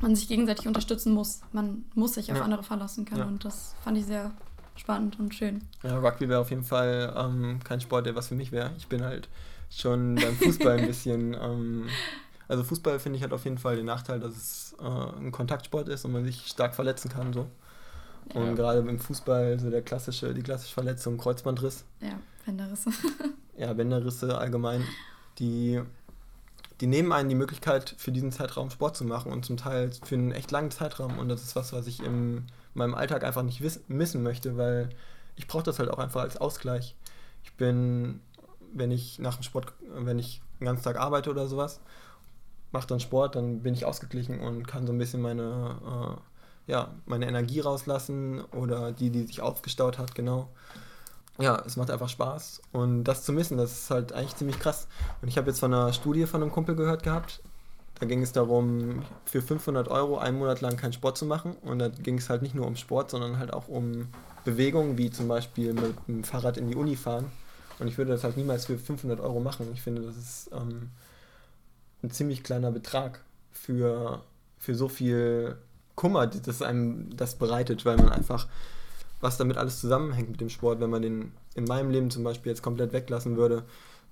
[0.00, 1.40] man sich gegenseitig unterstützen muss.
[1.52, 2.44] Man muss sich auf ja.
[2.44, 3.20] andere verlassen können.
[3.20, 3.26] Ja.
[3.26, 4.32] Und das fand ich sehr
[4.76, 5.62] spannend und schön.
[5.82, 8.70] Ja, Rugby wäre auf jeden Fall ähm, kein Sport, der was für mich wäre.
[8.78, 9.28] Ich bin halt
[9.70, 11.34] schon beim Fußball ein bisschen.
[11.34, 11.86] Ähm,
[12.48, 15.88] also Fußball finde ich halt auf jeden Fall den Nachteil, dass es äh, ein Kontaktsport
[15.88, 17.32] ist und man sich stark verletzen kann.
[17.32, 17.46] So.
[18.34, 18.54] Und ja.
[18.54, 21.84] gerade im Fußball so der klassische, die klassische Verletzung, Kreuzbandriss.
[22.00, 22.90] Ja, Bänderrisse.
[23.56, 24.84] ja, Bänderrisse allgemein,
[25.38, 25.80] die,
[26.80, 30.14] die nehmen einen die Möglichkeit, für diesen Zeitraum Sport zu machen und zum Teil für
[30.14, 31.18] einen echt langen Zeitraum.
[31.18, 34.90] Und das ist was, was ich in meinem Alltag einfach nicht missen möchte, weil
[35.36, 36.94] ich brauche das halt auch einfach als Ausgleich.
[37.44, 38.20] Ich bin,
[38.72, 41.80] wenn ich nach dem Sport, wenn ich den ganzen Tag arbeite oder sowas,
[42.70, 46.20] mache dann Sport, dann bin ich ausgeglichen und kann so ein bisschen meine äh,
[46.66, 50.48] ja, meine Energie rauslassen oder die, die sich aufgestaut hat, genau.
[51.38, 52.62] Ja, es macht einfach Spaß.
[52.72, 54.86] Und das zu missen, das ist halt eigentlich ziemlich krass.
[55.20, 57.40] Und ich habe jetzt von einer Studie von einem Kumpel gehört gehabt.
[58.02, 61.54] Da ging es darum, für 500 Euro einen Monat lang keinen Sport zu machen.
[61.62, 64.08] Und da ging es halt nicht nur um Sport, sondern halt auch um
[64.44, 67.30] Bewegung, wie zum Beispiel mit dem Fahrrad in die Uni fahren.
[67.78, 69.68] Und ich würde das halt niemals für 500 Euro machen.
[69.72, 70.90] Ich finde, das ist ähm,
[72.02, 73.20] ein ziemlich kleiner Betrag
[73.52, 74.20] für,
[74.58, 75.56] für so viel
[75.94, 78.48] Kummer, das einem das bereitet, weil man einfach,
[79.20, 82.50] was damit alles zusammenhängt mit dem Sport, wenn man den in meinem Leben zum Beispiel
[82.50, 83.62] jetzt komplett weglassen würde.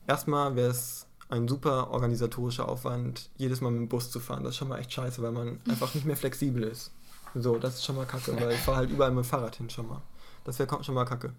[0.07, 4.43] Erstmal wäre es ein super organisatorischer Aufwand, jedes Mal mit dem Bus zu fahren.
[4.43, 6.93] Das ist schon mal echt scheiße, weil man einfach nicht mehr flexibel ist.
[7.35, 9.71] So, das ist schon mal kacke, weil ich fahre halt überall mit dem Fahrrad hin
[9.71, 10.03] schon mal.
[10.45, 11.33] Das wäre schon mal kacke.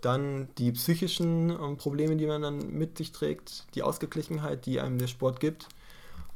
[0.00, 4.98] Dann die psychischen ähm, Probleme, die man dann mit sich trägt, die Ausgeglichenheit, die einem
[4.98, 5.68] der Sport gibt.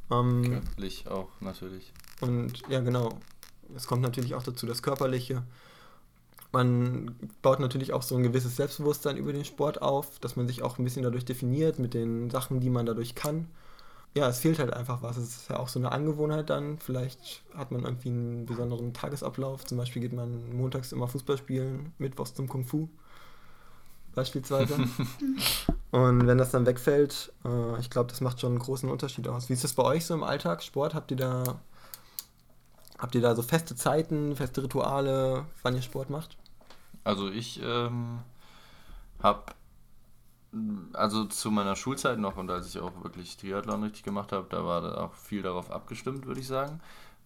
[0.09, 1.91] Ähm, Körperlich auch, natürlich.
[2.21, 3.19] Und ja, genau.
[3.75, 5.43] Es kommt natürlich auch dazu das Körperliche.
[6.53, 10.63] Man baut natürlich auch so ein gewisses Selbstbewusstsein über den Sport auf, dass man sich
[10.63, 13.47] auch ein bisschen dadurch definiert mit den Sachen, die man dadurch kann.
[14.15, 15.17] Ja, es fehlt halt einfach was.
[15.17, 16.77] Es ist ja auch so eine Angewohnheit dann.
[16.77, 19.65] Vielleicht hat man irgendwie einen besonderen Tagesablauf.
[19.65, 22.87] Zum Beispiel geht man montags immer Fußball spielen, mittwochs zum Kung Fu
[24.13, 24.75] beispielsweise.
[25.91, 29.49] Und wenn das dann wegfällt, äh, ich glaube, das macht schon einen großen Unterschied aus.
[29.49, 30.63] Wie ist das bei euch so im Alltag?
[30.63, 30.93] Sport?
[30.93, 31.59] Habt ihr da
[32.97, 36.37] habt ihr da so feste Zeiten, feste Rituale, wann ihr Sport macht?
[37.03, 38.19] Also ich ähm,
[39.21, 39.53] habe,
[40.93, 44.65] also zu meiner Schulzeit noch und als ich auch wirklich Triathlon richtig gemacht habe, da
[44.65, 46.79] war auch viel darauf abgestimmt, würde ich sagen.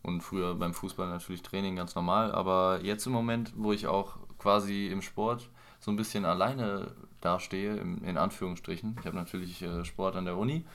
[0.03, 4.17] Und früher beim Fußball natürlich Training ganz normal, aber jetzt im Moment, wo ich auch
[4.37, 8.95] quasi im Sport so ein bisschen alleine dastehe, in, Anführungsstrichen.
[8.99, 10.65] Ich habe natürlich äh, Sport an der Uni,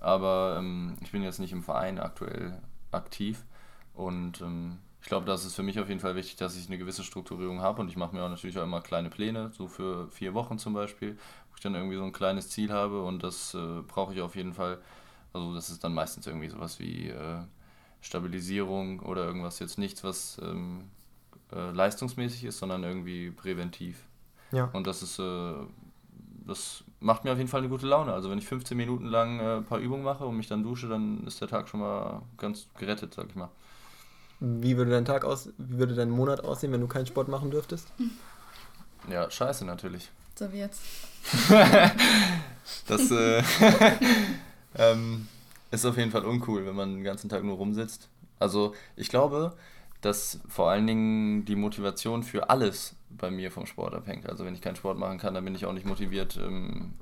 [0.00, 2.60] aber ähm, ich bin jetzt nicht im Verein aktuell
[2.92, 3.44] aktiv
[3.94, 7.02] und ähm, glaube, das ist für mich auf jeden Fall wichtig, dass ich eine gewisse
[7.02, 10.34] Strukturierung habe und ich mache mir auch natürlich auch immer kleine Pläne, so für vier
[10.34, 13.82] Wochen zum Beispiel, wo ich dann irgendwie so ein kleines Ziel habe und das äh,
[13.86, 14.78] brauche ich auf jeden Fall.
[15.32, 17.40] Also das ist dann meistens irgendwie sowas wie äh,
[18.00, 20.84] Stabilisierung oder irgendwas jetzt nichts, was ähm,
[21.52, 24.04] äh, leistungsmäßig ist, sondern irgendwie präventiv.
[24.52, 24.70] Ja.
[24.72, 25.54] Und das ist, äh,
[26.46, 28.12] das macht mir auf jeden Fall eine gute Laune.
[28.12, 30.88] Also wenn ich 15 Minuten lang äh, ein paar Übungen mache und mich dann dusche,
[30.88, 33.50] dann ist der Tag schon mal ganz gerettet, sag ich mal.
[34.40, 37.50] Wie würde dein Tag aus, wie würde dein Monat aussehen, wenn du keinen Sport machen
[37.50, 37.88] dürftest?
[39.10, 40.10] Ja, scheiße natürlich.
[40.36, 40.80] So wie jetzt.
[42.86, 43.42] das äh,
[44.76, 45.26] ähm,
[45.70, 48.08] ist auf jeden Fall uncool, wenn man den ganzen Tag nur rumsitzt.
[48.38, 49.56] Also ich glaube,
[50.00, 54.28] dass vor allen Dingen die Motivation für alles bei mir vom Sport abhängt.
[54.28, 56.92] Also wenn ich keinen Sport machen kann, dann bin ich auch nicht motiviert, ähm,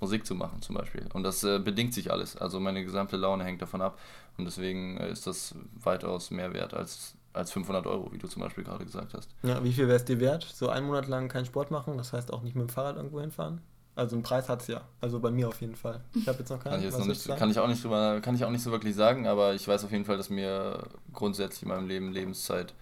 [0.00, 1.06] Musik zu machen zum Beispiel.
[1.12, 2.36] Und das äh, bedingt sich alles.
[2.36, 3.98] Also meine gesamte Laune hängt davon ab.
[4.38, 8.42] Und deswegen äh, ist das weitaus mehr wert als, als 500 Euro, wie du zum
[8.42, 9.28] Beispiel gerade gesagt hast.
[9.42, 10.44] Ja, wie viel wäre es dir wert?
[10.44, 13.20] So einen Monat lang keinen Sport machen, das heißt auch nicht mit dem Fahrrad irgendwo
[13.20, 13.60] hinfahren?
[13.96, 14.82] Also einen Preis hat es ja.
[15.00, 16.00] Also bei mir auf jeden Fall.
[16.14, 16.80] Ich habe jetzt noch keinen.
[16.80, 18.94] Kann ich, noch nicht, kann ich auch nicht drüber, kann ich auch nicht so wirklich
[18.94, 22.72] sagen, aber ich weiß auf jeden Fall, dass mir grundsätzlich in meinem Leben Lebenszeit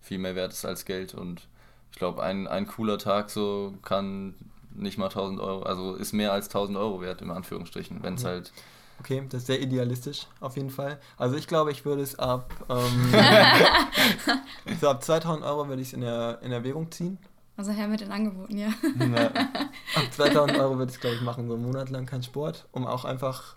[0.00, 1.48] viel mehr wert ist als Geld und
[1.90, 4.34] ich glaube, ein, ein cooler Tag so kann
[4.74, 8.22] nicht mal 1000 Euro, also ist mehr als 1000 Euro wert, im Anführungsstrichen, wenn es
[8.22, 8.30] ja.
[8.30, 8.52] halt.
[9.00, 11.00] Okay, das ist sehr idealistisch, auf jeden Fall.
[11.16, 13.12] Also ich glaube, ich würde es ab, ähm,
[14.80, 17.18] so ab 2000 Euro würde ich es in, der, in Erwägung ziehen.
[17.56, 18.68] Also her mit den Angeboten, ja.
[18.98, 19.26] ja.
[19.94, 22.66] Ab 2000 Euro würde ich es, glaube ich, machen, so einen Monat lang kein Sport,
[22.72, 23.54] um auch einfach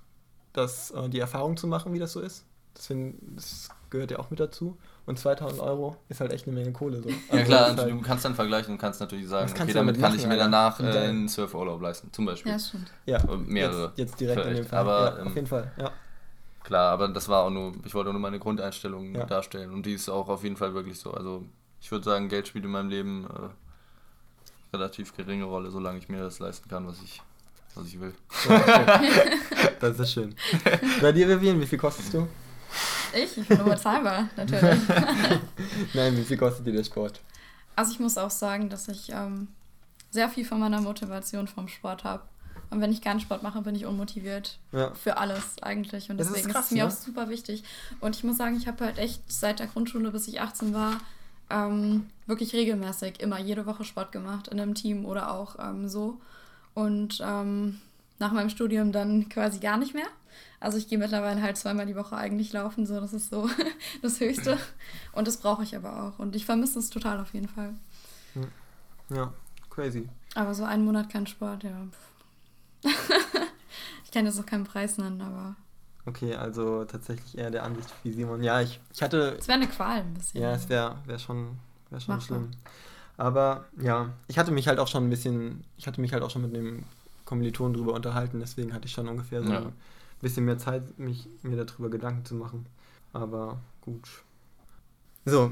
[0.53, 2.45] das, äh, die Erfahrung zu machen, wie das so ist.
[2.75, 4.77] Find, das gehört ja auch mit dazu.
[5.07, 7.01] Und 2000 Euro ist halt echt eine Menge Kohle.
[7.01, 7.07] So.
[7.07, 10.13] Also ja klar, halt du kannst dann vergleichen und kannst natürlich sagen, okay, damit kann
[10.13, 12.51] ich mir danach äh, einen Surfurlaub leisten, zum Beispiel.
[12.51, 12.91] Ja, stimmt.
[13.05, 13.85] Ja, mehrere.
[13.95, 14.57] Jetzt, jetzt direkt vielleicht.
[14.57, 14.79] in dem Fall.
[14.79, 15.91] Aber, ja, auf ähm, jeden Fall, ja.
[16.65, 19.23] Klar, aber das war auch nur, ich wollte nur meine Grundeinstellung ja.
[19.25, 21.11] darstellen und die ist auch auf jeden Fall wirklich so.
[21.11, 21.45] Also
[21.79, 26.19] ich würde sagen, Geld spielt in meinem Leben äh, relativ geringe Rolle, solange ich mir
[26.19, 27.21] das leisten kann, was ich,
[27.75, 28.13] was ich will.
[29.79, 30.35] das ist schön.
[31.01, 32.27] Bei dir, Vivian, wie viel kostest du?
[33.13, 33.37] Ich?
[33.37, 34.79] Ich bin nur bezahlbar, natürlich.
[35.93, 37.19] Nein, wie viel kostet dir der Sport?
[37.75, 39.47] Also ich muss auch sagen, dass ich ähm,
[40.11, 42.23] sehr viel von meiner Motivation vom Sport habe.
[42.69, 44.93] Und wenn ich keinen Sport mache, bin ich unmotiviert ja.
[44.93, 46.09] für alles eigentlich.
[46.09, 46.89] Und deswegen ist, krass, ist, es mir ne?
[46.89, 47.63] auch super wichtig.
[48.01, 50.99] Und ich muss sagen, ich habe halt echt seit der Grundschule, bis ich 18 war,
[51.49, 56.19] ähm, wirklich regelmäßig immer jede Woche Sport gemacht in einem Team oder auch ähm, so.
[56.73, 57.79] Und ähm,
[58.19, 60.07] nach meinem Studium dann quasi gar nicht mehr.
[60.59, 63.49] Also ich gehe mittlerweile halt zweimal die Woche eigentlich laufen, so das ist so
[64.01, 64.57] das Höchste.
[65.13, 66.19] Und das brauche ich aber auch.
[66.19, 67.75] Und ich vermisse es total auf jeden Fall.
[69.09, 69.33] Ja,
[69.69, 70.09] crazy.
[70.35, 71.87] Aber so einen Monat kein Sport, ja.
[74.03, 75.55] ich kann jetzt auch keinen Preis nennen, aber.
[76.05, 78.43] Okay, also tatsächlich eher der Ansicht wie Simon.
[78.43, 79.37] Ja, ich, ich hatte.
[79.39, 80.41] Es wäre eine Qual ein bisschen.
[80.41, 81.57] Ja, es wäre wär schon,
[81.89, 82.51] wär schon schlimm.
[83.17, 86.29] Aber ja, ich hatte mich halt auch schon ein bisschen, ich hatte mich halt auch
[86.29, 86.83] schon mit dem
[87.27, 89.59] Kommilitonen drüber unterhalten, deswegen hatte ich schon ungefähr so ja.
[89.59, 89.73] ein
[90.21, 92.65] bisschen mehr Zeit, mich, mir darüber Gedanken zu machen.
[93.13, 94.07] Aber gut.
[95.25, 95.51] So,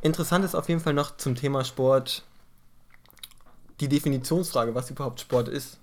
[0.00, 2.22] interessant ist auf jeden Fall noch zum Thema Sport
[3.80, 5.78] die Definitionsfrage, was überhaupt Sport ist.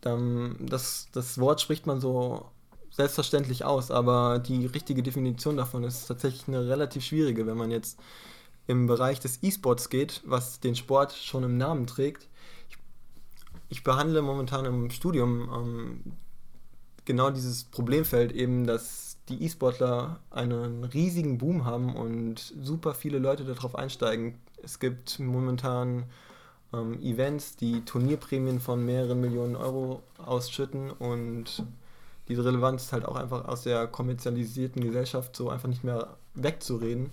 [0.00, 2.46] Das, das Wort spricht man so
[2.90, 7.98] selbstverständlich aus, aber die richtige Definition davon ist tatsächlich eine relativ schwierige, wenn man jetzt
[8.66, 12.29] im Bereich des E-Sports geht, was den Sport schon im Namen trägt,
[13.70, 16.12] ich behandle momentan im Studium ähm,
[17.04, 23.44] genau dieses Problemfeld eben, dass die E-Sportler einen riesigen Boom haben und super viele Leute
[23.44, 24.34] darauf einsteigen.
[24.62, 26.04] Es gibt momentan
[26.72, 31.64] ähm, Events, die Turnierprämien von mehreren Millionen Euro ausschütten und
[32.28, 37.10] diese Relevanz ist halt auch einfach aus der kommerzialisierten Gesellschaft so einfach nicht mehr wegzureden.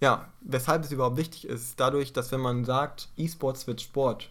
[0.00, 4.30] Ja, weshalb es überhaupt wichtig ist, dadurch, dass wenn man sagt, E-Sports wird Sport,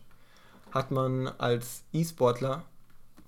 [0.76, 2.64] hat man als E-Sportler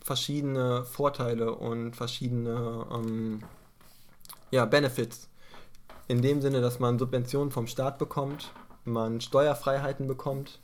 [0.02, 3.42] verschiedene Vorteile und verschiedene ähm,
[4.52, 5.30] ja, Benefits.
[6.08, 8.52] In dem Sinne, dass man Subventionen vom Staat bekommt,
[8.84, 10.60] man Steuerfreiheiten bekommt,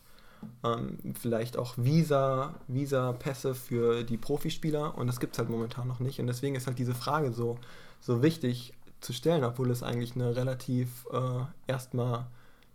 [0.63, 6.01] ähm, vielleicht auch Visa, Visa-Pässe für die Profispieler und das gibt es halt momentan noch
[6.01, 6.19] nicht.
[6.19, 7.57] Und deswegen ist halt diese Frage so,
[8.01, 12.27] so wichtig zu stellen, obwohl es eigentlich eine relativ äh, erstmal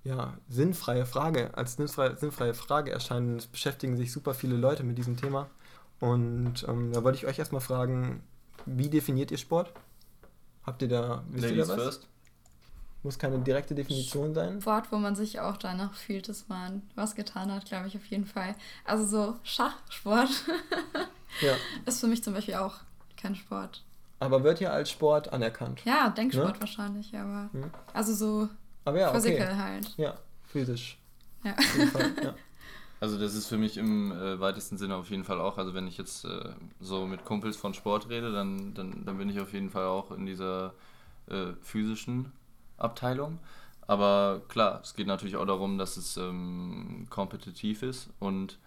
[0.04, 3.40] ja, sinnfreie Frage, als sinnfreie, sinnfreie Frage erscheint.
[3.40, 5.48] Es beschäftigen sich super viele Leute mit diesem Thema.
[6.00, 8.22] Und ähm, da wollte ich euch erstmal fragen,
[8.66, 9.72] wie definiert ihr Sport?
[10.64, 11.82] Habt ihr da, wisst Ladies ihr da was?
[11.82, 12.08] First.
[13.02, 14.60] Muss keine direkte Definition sein.
[14.60, 18.04] Sport, wo man sich auch danach fühlt, dass man was getan hat, glaube ich auf
[18.06, 18.54] jeden Fall.
[18.84, 20.28] Also so Schachsport
[21.40, 21.54] ja.
[21.86, 22.76] ist für mich zum Beispiel auch
[23.16, 23.84] kein Sport.
[24.20, 25.84] Aber wird ja als Sport anerkannt.
[25.84, 26.60] Ja, Denksport ne?
[26.60, 27.70] wahrscheinlich, aber hm.
[27.94, 28.48] also so
[28.88, 29.56] aber ja, physical okay.
[29.56, 29.94] halt.
[29.96, 30.98] Ja, physisch.
[31.44, 31.54] Ja.
[31.92, 32.34] Fall, ja.
[33.00, 35.86] Also das ist für mich im äh, weitesten Sinne auf jeden Fall auch, also wenn
[35.86, 39.52] ich jetzt äh, so mit Kumpels von Sport rede, dann, dann, dann bin ich auf
[39.52, 40.74] jeden Fall auch in dieser
[41.28, 42.32] äh, physischen
[42.76, 43.38] Abteilung.
[43.86, 48.58] Aber klar, es geht natürlich auch darum, dass es ähm, kompetitiv ist und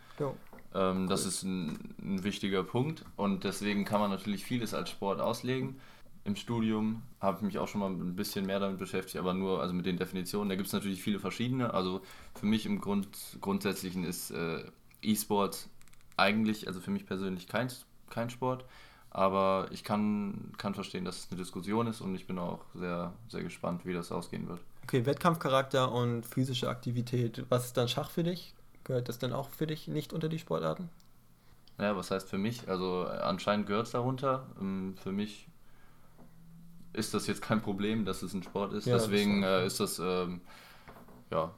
[0.74, 5.20] ähm, das ist ein, ein, wichtiger Punkt und deswegen kann man natürlich vieles als Sport
[5.20, 5.80] auslegen.
[6.24, 9.62] Im Studium habe ich mich auch schon mal ein bisschen mehr damit beschäftigt, aber nur
[9.62, 10.50] also mit den Definitionen.
[10.50, 11.74] Da gibt es natürlich viele verschiedene.
[11.74, 12.02] Also
[12.36, 13.08] für mich im Grund,
[13.42, 14.64] Grundsätzlichen ist äh,
[15.02, 15.68] E-Sport
[16.18, 17.70] eigentlich, also für mich persönlich kein,
[18.10, 18.66] kein Sport.
[19.10, 23.14] Aber ich kann, kann verstehen, dass es eine Diskussion ist und ich bin auch sehr,
[23.28, 24.62] sehr gespannt, wie das ausgehen wird.
[24.84, 27.46] Okay, Wettkampfcharakter und physische Aktivität.
[27.50, 28.54] Was ist dann Schach für dich?
[28.84, 30.90] Gehört das dann auch für dich nicht unter die Sportarten?
[31.78, 32.70] Ja, was heißt für mich?
[32.70, 34.48] Also anscheinend gehört es darunter.
[34.60, 35.48] Ähm, für mich
[36.94, 38.86] ist das jetzt kein Problem, dass es ein Sport ist.
[38.86, 40.42] Ja, Deswegen das ist, äh, ist das, ähm,
[41.30, 41.52] ja,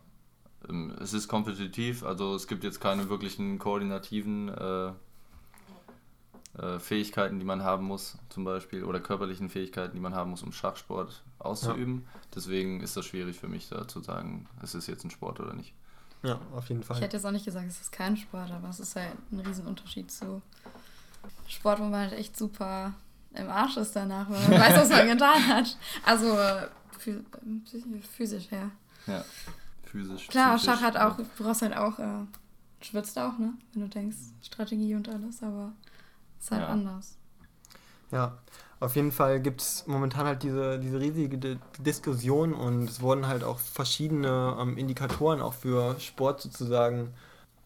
[0.70, 2.04] ähm, es ist kompetitiv.
[2.04, 4.92] Also es gibt jetzt keine wirklichen koordinativen äh,
[6.58, 10.44] äh, Fähigkeiten, die man haben muss, zum Beispiel, oder körperlichen Fähigkeiten, die man haben muss,
[10.44, 12.04] um Schachsport auszuüben.
[12.06, 12.20] Ja.
[12.36, 15.54] Deswegen ist das schwierig für mich da zu sagen, es ist jetzt ein Sport oder
[15.54, 15.74] nicht.
[16.22, 16.98] Ja, auf jeden Fall.
[16.98, 19.40] Ich hätte jetzt auch nicht gesagt, es ist kein Sport, aber es ist halt ein
[19.40, 20.42] Riesenunterschied zu
[21.48, 22.94] Sport, wo man halt echt super
[23.36, 25.78] im Arsch ist danach, weil man weiß, was man getan hat.
[26.06, 26.38] Also
[28.16, 28.72] physisch, ja.
[29.08, 29.24] Ja,
[29.84, 30.28] physisch.
[30.28, 32.26] Klar, psychisch, Schach hat auch, du brauchst halt auch, äh,
[32.82, 33.54] schwitzt auch, ne?
[33.74, 35.74] Wenn du denkst, Strategie und alles, aber
[36.40, 36.68] ist halt ja.
[36.68, 37.18] anders.
[38.12, 38.38] Ja,
[38.80, 43.44] auf jeden Fall gibt es momentan halt diese, diese riesige Diskussion und es wurden halt
[43.44, 47.14] auch verschiedene ähm, Indikatoren auch für Sport sozusagen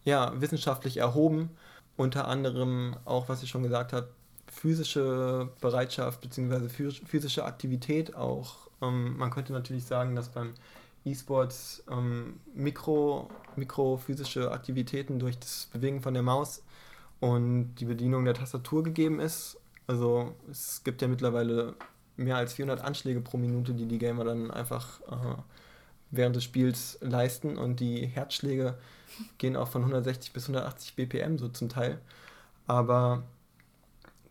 [0.04, 1.50] ja, wissenschaftlich erhoben.
[1.96, 4.08] Unter anderem auch, was ich schon gesagt habe,
[4.50, 6.68] physische Bereitschaft bzw.
[7.04, 8.68] physische Aktivität auch.
[8.82, 10.54] Ähm, man könnte natürlich sagen, dass beim
[11.04, 16.62] E-Sports ähm, Mikro, mikrophysische Aktivitäten durch das Bewegen von der Maus
[17.20, 19.58] und die Bedienung der Tastatur gegeben ist.
[19.86, 21.74] Also es gibt ja mittlerweile
[22.16, 25.40] mehr als 400 Anschläge pro Minute, die die Gamer dann einfach äh,
[26.10, 28.76] während des Spiels leisten und die Herzschläge
[29.38, 32.00] gehen auch von 160 bis 180 BPM so zum Teil.
[32.66, 33.22] Aber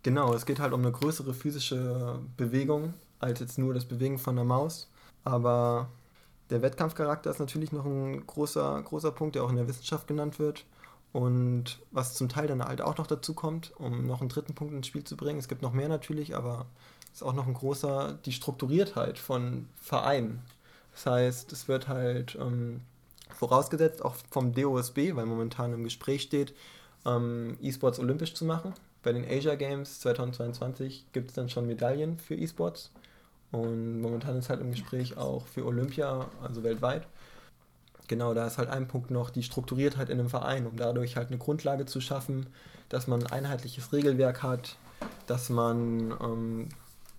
[0.07, 4.37] genau, es geht halt um eine größere physische Bewegung als jetzt nur das Bewegen von
[4.37, 4.89] der Maus.
[5.25, 5.89] Aber
[6.49, 10.39] der Wettkampfcharakter ist natürlich noch ein großer, großer Punkt, der auch in der Wissenschaft genannt
[10.39, 10.63] wird.
[11.11, 14.73] Und was zum Teil dann halt auch noch dazu kommt, um noch einen dritten Punkt
[14.73, 16.67] ins Spiel zu bringen, es gibt noch mehr natürlich, aber
[17.11, 20.41] ist auch noch ein großer, die Strukturiertheit von Vereinen.
[20.93, 22.79] Das heißt, es wird halt ähm,
[23.35, 26.53] vorausgesetzt, auch vom DOSB, weil momentan im Gespräch steht,
[27.05, 28.73] ähm, E-Sports olympisch zu machen.
[29.07, 32.91] Bei den Asia Games 2022 gibt es dann schon Medaillen für E-Sports.
[33.53, 37.07] Und momentan ist halt im Gespräch auch für Olympia, also weltweit.
[38.09, 41.29] Genau, da ist halt ein Punkt noch die Strukturiertheit in einem Verein, um dadurch halt
[41.29, 42.47] eine Grundlage zu schaffen,
[42.89, 44.75] dass man ein einheitliches Regelwerk hat,
[45.25, 46.67] dass man ähm,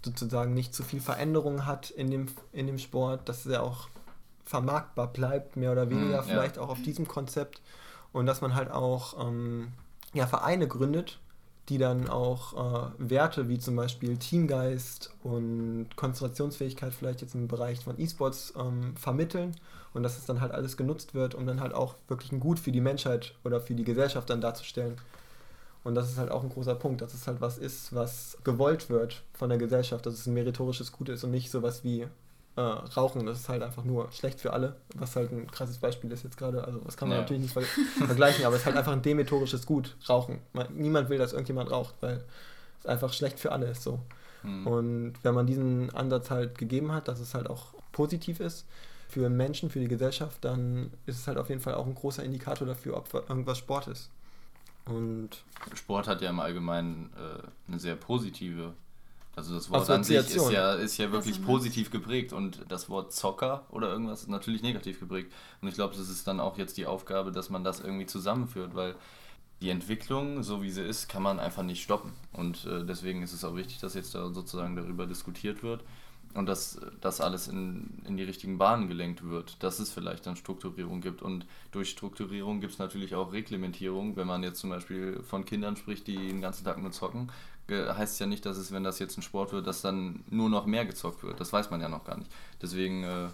[0.05, 3.89] sozusagen nicht zu viel Veränderung hat in dem, in dem Sport, dass er auch
[4.45, 7.63] vermarktbar bleibt, mehr oder weniger, mm, vielleicht auch auf diesem Konzept
[8.13, 9.73] und dass man halt auch ähm,
[10.13, 11.19] ja, Vereine gründet,
[11.69, 17.85] die dann auch äh, Werte wie zum Beispiel Teamgeist und Konzentrationsfähigkeit vielleicht jetzt im Bereich
[17.85, 19.55] von E-Sports ähm, vermitteln
[19.93, 22.59] und dass es dann halt alles genutzt wird, um dann halt auch wirklich ein Gut
[22.59, 24.97] für die Menschheit oder für die Gesellschaft dann darzustellen.
[25.85, 28.91] Und das ist halt auch ein großer Punkt, dass es halt was ist, was gewollt
[28.91, 32.07] wird von der Gesellschaft, dass es ein meritorisches Gut ist und nicht sowas wie
[32.59, 33.25] äh, Rauchen.
[33.25, 36.37] Das ist halt einfach nur schlecht für alle, was halt ein krasses Beispiel ist jetzt
[36.37, 36.65] gerade.
[36.65, 37.23] Also das kann man ja.
[37.23, 37.63] natürlich nicht ver
[38.07, 40.41] vergleichen, aber es ist halt einfach ein demetorisches Gut, Rauchen.
[40.53, 42.25] Man, niemand will, dass irgendjemand raucht, weil
[42.81, 44.01] es einfach schlecht für alle ist so.
[44.43, 44.67] Mhm.
[44.67, 48.67] Und wenn man diesen Ansatz halt gegeben hat, dass es halt auch positiv ist
[49.09, 52.25] für Menschen, für die Gesellschaft, dann ist es halt auf jeden Fall auch ein großer
[52.25, 54.11] Indikator dafür, ob irgendwas Sport ist.
[54.85, 55.31] Und
[55.75, 58.73] Sport hat ja im Allgemeinen äh, eine sehr positive
[59.39, 62.91] also das Wort an sich ist ja, ist ja wirklich also positiv geprägt und das
[62.91, 65.33] Wort Zocker oder irgendwas ist natürlich negativ geprägt.
[65.63, 68.75] Und ich glaube, das ist dann auch jetzt die Aufgabe, dass man das irgendwie zusammenführt,
[68.75, 68.97] weil
[69.61, 72.13] die Entwicklung, so wie sie ist, kann man einfach nicht stoppen.
[72.33, 75.85] Und äh, deswegen ist es auch wichtig, dass jetzt da sozusagen darüber diskutiert wird
[76.35, 80.35] und dass das alles in, in die richtigen Bahnen gelenkt wird, dass es vielleicht dann
[80.35, 81.23] Strukturierung gibt.
[81.23, 84.17] Und durch Strukturierung gibt es natürlich auch Reglementierung.
[84.17, 87.31] Wenn man jetzt zum Beispiel von Kindern spricht, die den ganzen Tag nur zocken,
[87.69, 90.67] heißt ja nicht, dass es, wenn das jetzt ein Sport wird, dass dann nur noch
[90.67, 91.39] mehr gezockt wird.
[91.41, 92.31] Das weiß man ja noch gar nicht.
[92.63, 93.29] Deswegen äh,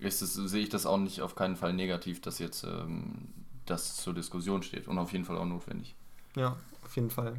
[0.00, 3.28] es, sehe ich das auch nicht auf keinen Fall negativ, dass jetzt ähm,
[3.66, 5.94] das zur Diskussion steht und auf jeden Fall auch notwendig.
[6.36, 7.36] Ja, auf jeden Fall.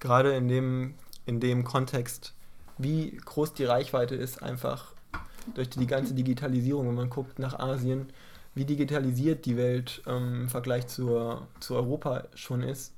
[0.00, 0.94] Gerade in dem,
[1.26, 2.34] in dem Kontext,
[2.78, 4.92] wie groß die Reichweite ist, einfach
[5.54, 8.10] durch die ganze Digitalisierung, wenn man guckt nach Asien,
[8.54, 12.94] wie digitalisiert die Welt ähm, im Vergleich zur, zu Europa schon ist,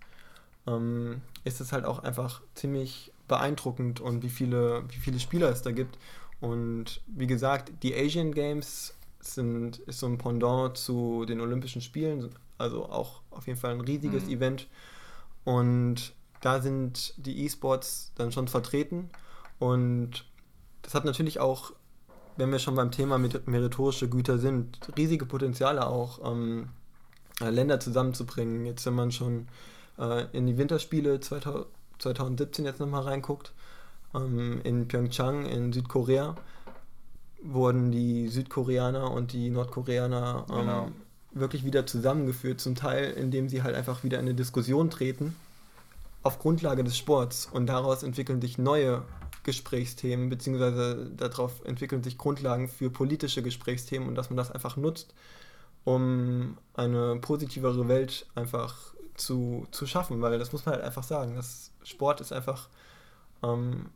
[0.66, 5.62] ähm, ist es halt auch einfach ziemlich beeindruckend und wie viele, wie viele Spieler es
[5.62, 5.98] da gibt.
[6.40, 12.30] Und wie gesagt, die Asian Games sind, ist so ein Pendant zu den Olympischen Spielen,
[12.58, 14.30] also auch auf jeden Fall ein riesiges mhm.
[14.30, 14.68] Event.
[15.44, 19.10] Und da sind die E-Sports dann schon vertreten.
[19.58, 20.26] Und
[20.82, 21.72] das hat natürlich auch,
[22.36, 26.68] wenn wir schon beim Thema mit meritorische Güter sind, riesige Potenziale auch, ähm,
[27.40, 28.66] Länder zusammenzubringen.
[28.66, 29.48] Jetzt, wenn man schon
[29.98, 31.66] äh, in die Winterspiele 2000,
[31.98, 33.52] 2017 jetzt nochmal reinguckt,
[34.14, 36.34] ähm, in Pyeongchang in Südkorea
[37.42, 40.88] wurden die Südkoreaner und die Nordkoreaner ähm, genau.
[41.32, 45.36] wirklich wieder zusammengeführt, zum Teil indem sie halt einfach wieder in eine Diskussion treten
[46.24, 49.02] auf Grundlage des Sports und daraus entwickeln sich neue
[49.44, 55.14] Gesprächsthemen, beziehungsweise darauf entwickeln sich Grundlagen für politische Gesprächsthemen und dass man das einfach nutzt,
[55.84, 61.36] um eine positivere Welt einfach zu, zu schaffen, weil das muss man halt einfach sagen.
[61.36, 62.68] Das Sport ist einfach
[63.42, 63.86] ähm,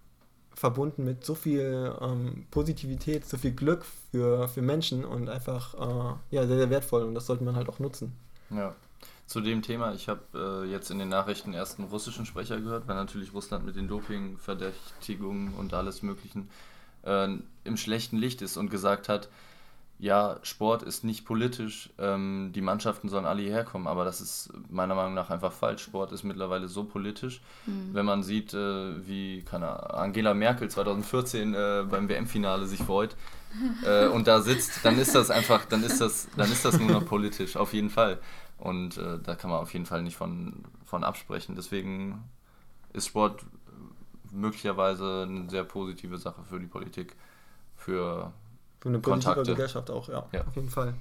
[0.55, 6.35] verbunden mit so viel ähm, Positivität, so viel Glück für, für Menschen und einfach äh,
[6.35, 8.13] ja, sehr, sehr wertvoll und das sollte man halt auch nutzen.
[8.51, 8.75] Ja.
[9.27, 12.89] Zu dem Thema, ich habe äh, jetzt in den Nachrichten erst einen russischen Sprecher gehört,
[12.89, 16.49] weil natürlich Russland mit den Dopingverdächtigungen und alles Möglichen
[17.03, 17.29] äh,
[17.65, 19.29] im schlechten Licht ist und gesagt hat,
[20.01, 24.53] ja, Sport ist nicht politisch, ähm, die Mannschaften sollen alle hierher kommen, aber das ist
[24.71, 25.83] meiner Meinung nach einfach falsch.
[25.83, 27.41] Sport ist mittlerweile so politisch.
[27.67, 27.95] Mhm.
[27.95, 33.17] Wenn man sieht, äh, wie keine, Angela Merkel 2014 äh, beim WM-Finale sich freut
[33.85, 36.91] äh, und da sitzt, dann ist das einfach, dann ist das, dann ist das nur
[36.91, 38.19] noch politisch, auf jeden Fall.
[38.59, 41.57] Und äh, da kann man auf jeden Fall nicht von, von absprechen.
[41.57, 42.23] Deswegen
[42.93, 43.45] ist Sport
[44.31, 47.17] möglicherweise eine sehr positive Sache für die Politik,
[47.77, 48.33] für
[48.81, 50.95] für eine positive Gesellschaft auch, ja, ja, auf jeden Fall.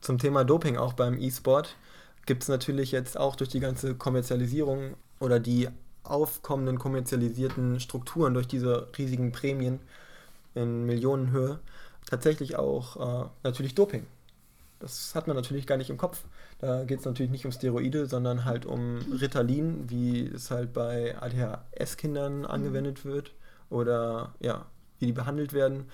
[0.00, 1.76] Zum Thema Doping auch beim E-Sport
[2.26, 5.68] gibt es natürlich jetzt auch durch die ganze Kommerzialisierung oder die
[6.04, 9.80] aufkommenden kommerzialisierten Strukturen durch diese riesigen Prämien
[10.54, 11.58] in Millionenhöhe
[12.08, 14.06] tatsächlich auch äh, natürlich Doping.
[14.78, 16.24] Das hat man natürlich gar nicht im Kopf.
[16.58, 21.16] Da geht es natürlich nicht um Steroide, sondern halt um Ritalin, wie es halt bei
[21.20, 23.32] ADHS-Kindern angewendet wird
[23.70, 24.66] oder ja,
[24.98, 25.86] wie die behandelt werden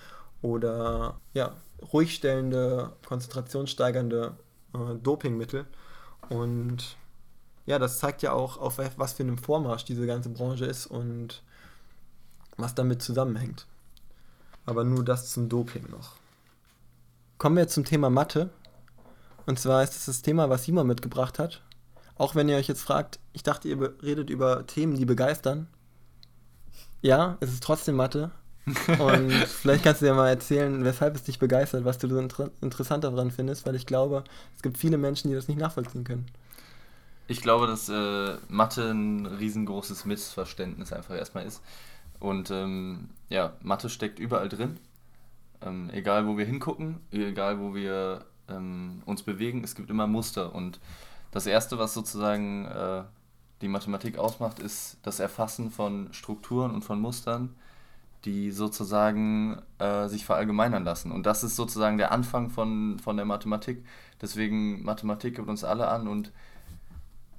[0.42, 1.56] oder ja,
[1.92, 4.36] ruhigstellende, konzentrationssteigernde
[4.74, 5.66] äh, Dopingmittel.
[6.28, 6.96] Und
[7.66, 11.42] ja, das zeigt ja auch, auf was für einem Vormarsch diese ganze Branche ist und
[12.56, 13.66] was damit zusammenhängt.
[14.66, 16.12] Aber nur das zum Doping noch.
[17.38, 18.50] Kommen wir jetzt zum Thema Mathe.
[19.46, 21.62] Und zwar ist es das Thema, was Simon mitgebracht hat.
[22.16, 25.66] Auch wenn ihr euch jetzt fragt, ich dachte, ihr redet über Themen, die begeistern.
[27.00, 28.30] Ja, es ist trotzdem Mathe,
[28.98, 32.50] und vielleicht kannst du dir mal erzählen, weshalb es dich begeistert, was du so inter
[32.60, 34.22] interessant daran findest, weil ich glaube,
[34.56, 36.26] es gibt viele Menschen, die das nicht nachvollziehen können.
[37.26, 41.62] Ich glaube, dass äh, Mathe ein riesengroßes Missverständnis einfach erstmal ist.
[42.20, 44.78] Und ähm, ja, Mathe steckt überall drin.
[45.60, 50.54] Ähm, egal, wo wir hingucken, egal, wo wir ähm, uns bewegen, es gibt immer Muster.
[50.54, 50.78] Und
[51.30, 53.02] das Erste, was sozusagen äh,
[53.60, 57.54] die Mathematik ausmacht, ist das Erfassen von Strukturen und von Mustern,
[58.24, 61.10] die sozusagen äh, sich verallgemeinern lassen.
[61.10, 63.84] Und das ist sozusagen der Anfang von, von der Mathematik.
[64.20, 66.32] Deswegen, Mathematik gibt uns alle an und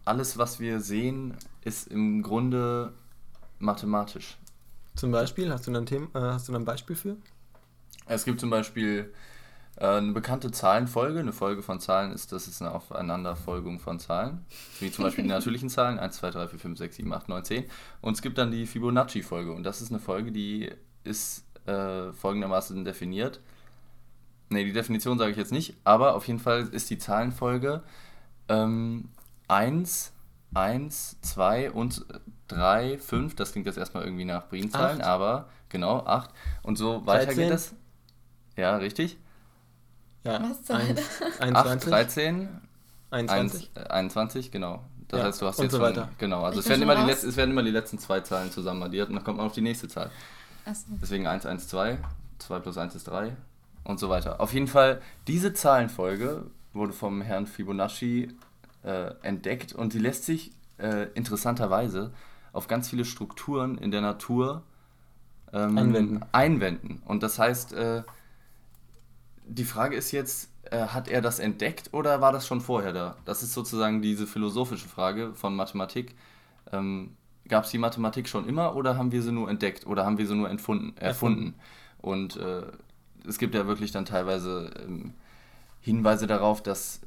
[0.06, 2.94] alles, was wir sehen, ist im Grunde
[3.60, 4.38] mathematisch.
[4.96, 7.18] Zum Beispiel, hast du da ein, Thema, äh, hast du ein Beispiel für?
[8.06, 9.14] Es gibt zum Beispiel
[9.78, 11.20] eine bekannte Zahlenfolge.
[11.20, 14.46] Eine Folge von Zahlen ist, das ist eine Aufeinanderfolgung von Zahlen.
[14.80, 17.46] Wie zum Beispiel die natürlichen Zahlen, 1, 2, 3, 4, 5, 6, 7, 8, 9,
[17.46, 17.66] 10.
[18.02, 19.52] Und es gibt dann die Fibonacci-Folge.
[19.52, 20.72] Und das ist eine Folge, die
[21.04, 23.40] ist äh, folgendermaßen definiert.
[24.50, 27.82] Ne, die Definition sage ich jetzt nicht, aber auf jeden Fall ist die Zahlenfolge
[28.50, 29.10] ähm,
[29.48, 30.14] 1,
[30.54, 32.06] 1, 2 und
[32.50, 33.36] 3, 5.
[33.36, 36.30] Das klingt jetzt erstmal irgendwie nach Primzahlen, aber genau, 8.
[36.62, 37.44] Und so weiter 13.
[37.44, 37.76] geht es.
[38.56, 39.18] Ja, richtig.
[40.24, 40.70] Ja, Was?
[40.70, 42.50] 1, 8, 21, 13,
[43.12, 43.72] 21.
[43.76, 44.84] 1, äh, 21, genau.
[45.10, 46.10] Das Ja, heißt, du hast und jetzt so schon- weiter.
[46.18, 48.82] Genau, also es werden, immer die letzten, es werden immer die letzten zwei Zahlen zusammen
[48.84, 50.10] addiert und dann kommt man auf die nächste Zahl.
[50.66, 50.86] Achso.
[51.02, 51.98] Deswegen 1, 1, 2,
[52.40, 53.36] 2 plus 1 ist 3
[53.84, 54.40] und so weiter.
[54.40, 58.30] Auf jeden Fall, diese Zahlenfolge wurde vom Herrn Fibonacci
[58.84, 62.12] äh, entdeckt und die lässt sich äh, interessanterweise
[62.54, 64.64] auf ganz viele Strukturen in der Natur
[65.52, 66.26] ähm, Anwenden.
[66.32, 67.02] einwenden.
[67.06, 68.04] Und das heißt, äh,
[69.48, 73.18] die Frage ist jetzt, äh, hat er das entdeckt oder war das schon vorher da?
[73.26, 76.16] Das ist sozusagen diese philosophische Frage von Mathematik.
[76.72, 77.16] Ähm,
[77.50, 80.26] Gab es die Mathematik schon immer oder haben wir sie nur entdeckt oder haben wir
[80.26, 81.56] sie nur entfunden, erfunden?
[82.00, 82.64] Und äh,
[83.28, 85.14] es gibt ja wirklich dann teilweise ähm,
[85.82, 87.02] Hinweise darauf, dass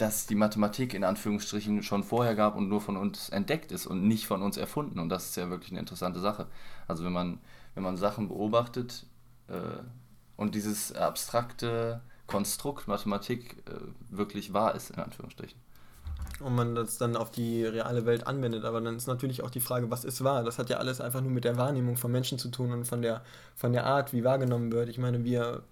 [0.00, 4.06] dass die Mathematik in Anführungsstrichen schon vorher gab und nur von uns entdeckt ist und
[4.08, 4.98] nicht von uns erfunden.
[4.98, 6.46] Und das ist ja wirklich eine interessante Sache.
[6.88, 7.38] Also wenn man,
[7.74, 9.06] wenn man Sachen beobachtet
[9.48, 9.82] äh,
[10.40, 13.72] und dieses abstrakte Konstrukt Mathematik äh,
[14.08, 15.60] wirklich wahr ist, in Anführungsstrichen.
[16.40, 18.64] und man das dann auf die reale Welt anwendet.
[18.64, 20.42] Aber dann ist natürlich auch die Frage, was ist wahr?
[20.42, 23.02] Das hat ja alles einfach nur mit der Wahrnehmung von Menschen zu tun und von
[23.02, 23.22] der,
[23.54, 24.88] von der Art, wie wahrgenommen wird.
[24.88, 25.62] Ich meine, wir,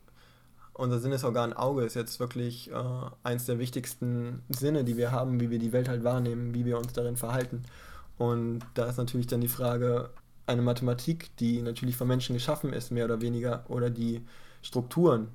[0.74, 2.74] unser Sinnesorgan Auge ist jetzt wirklich äh,
[3.22, 6.76] eins der wichtigsten Sinne, die wir haben, wie wir die Welt halt wahrnehmen, wie wir
[6.76, 7.62] uns darin verhalten.
[8.18, 10.10] Und da ist natürlich dann die Frage,
[10.46, 14.22] eine Mathematik, die natürlich von Menschen geschaffen ist, mehr oder weniger, oder die
[14.68, 15.28] Strukturen,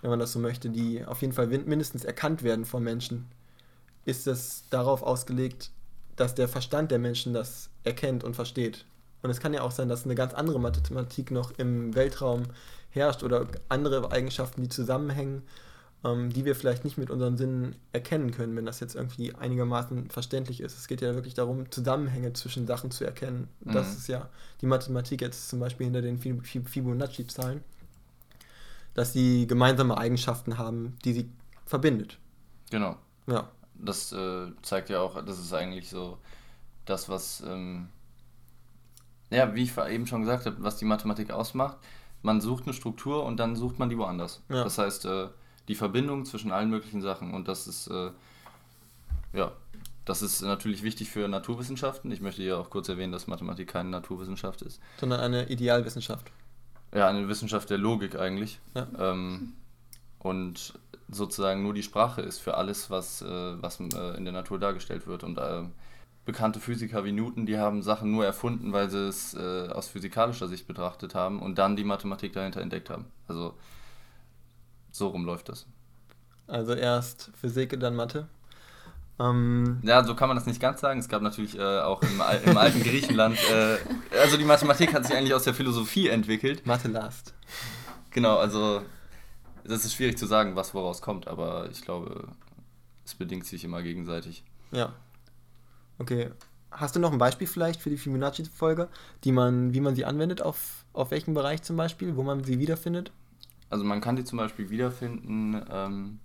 [0.00, 3.26] wenn man das so möchte, die auf jeden Fall mindestens erkannt werden von Menschen,
[4.06, 5.70] ist es darauf ausgelegt,
[6.16, 8.86] dass der Verstand der Menschen das erkennt und versteht.
[9.22, 12.44] Und es kann ja auch sein, dass eine ganz andere Mathematik noch im Weltraum
[12.90, 15.42] herrscht oder andere Eigenschaften, die zusammenhängen,
[16.02, 20.08] ähm, die wir vielleicht nicht mit unseren Sinnen erkennen können, wenn das jetzt irgendwie einigermaßen
[20.10, 20.78] verständlich ist.
[20.78, 23.48] Es geht ja wirklich darum, Zusammenhänge zwischen Sachen zu erkennen.
[23.60, 23.98] Das Mhm.
[23.98, 24.28] ist ja
[24.62, 27.62] die Mathematik jetzt zum Beispiel hinter den Fib- Fib- Fibonacci-Zahlen,
[28.94, 31.30] dass sie gemeinsame Eigenschaften haben, die sie
[31.66, 32.18] verbindet.
[32.70, 32.96] Genau.
[33.26, 33.48] Ja.
[33.74, 36.18] Das äh, zeigt ja auch, das ist eigentlich so
[36.84, 37.88] das, was, ähm,
[39.30, 41.78] ja, wie ich eben schon gesagt habe, was die Mathematik ausmacht.
[42.22, 44.42] Man sucht eine Struktur und dann sucht man die woanders.
[44.48, 44.62] Ja.
[44.62, 45.28] Das heißt, äh,
[45.68, 48.10] die Verbindung zwischen allen möglichen Sachen und das ist, äh,
[49.32, 49.52] ja,
[50.04, 52.10] das ist natürlich wichtig für Naturwissenschaften.
[52.10, 54.80] Ich möchte hier auch kurz erwähnen, dass Mathematik keine Naturwissenschaft ist.
[54.98, 56.30] sondern eine Idealwissenschaft.
[56.94, 58.60] Ja, eine Wissenschaft der Logik eigentlich.
[58.74, 58.86] Ja.
[58.98, 59.54] Ähm,
[60.18, 60.74] und
[61.08, 65.06] sozusagen nur die Sprache ist für alles, was, äh, was äh, in der Natur dargestellt
[65.06, 65.24] wird.
[65.24, 65.62] Und äh,
[66.24, 70.48] bekannte Physiker wie Newton, die haben Sachen nur erfunden, weil sie es äh, aus physikalischer
[70.48, 73.06] Sicht betrachtet haben und dann die Mathematik dahinter entdeckt haben.
[73.26, 73.54] Also
[74.90, 75.66] so rum läuft das.
[76.46, 78.28] Also erst Physik, dann Mathe.
[79.22, 80.98] Ähm, Ja, so kann man das nicht ganz sagen.
[80.98, 83.76] Es gab natürlich äh, auch im, Al im alten Griechenland, äh,
[84.18, 86.66] also die Mathematik hat sich eigentlich aus der Philosophie entwickelt.
[86.66, 87.34] Mathe last.
[88.10, 88.82] Genau, also
[89.64, 92.28] das ist schwierig zu sagen, was woraus kommt, aber ich glaube,
[93.04, 94.44] es bedingt sich immer gegenseitig.
[94.70, 94.92] Ja.
[95.98, 96.30] Okay.
[96.70, 98.88] Hast du noch ein Beispiel vielleicht für die Fibonacci-Folge,
[99.24, 102.58] die man, wie man sie anwendet, auf, auf welchem Bereich zum Beispiel, wo man sie
[102.58, 103.12] wiederfindet?
[103.68, 106.18] Also man kann die zum Beispiel wiederfinden, ähm,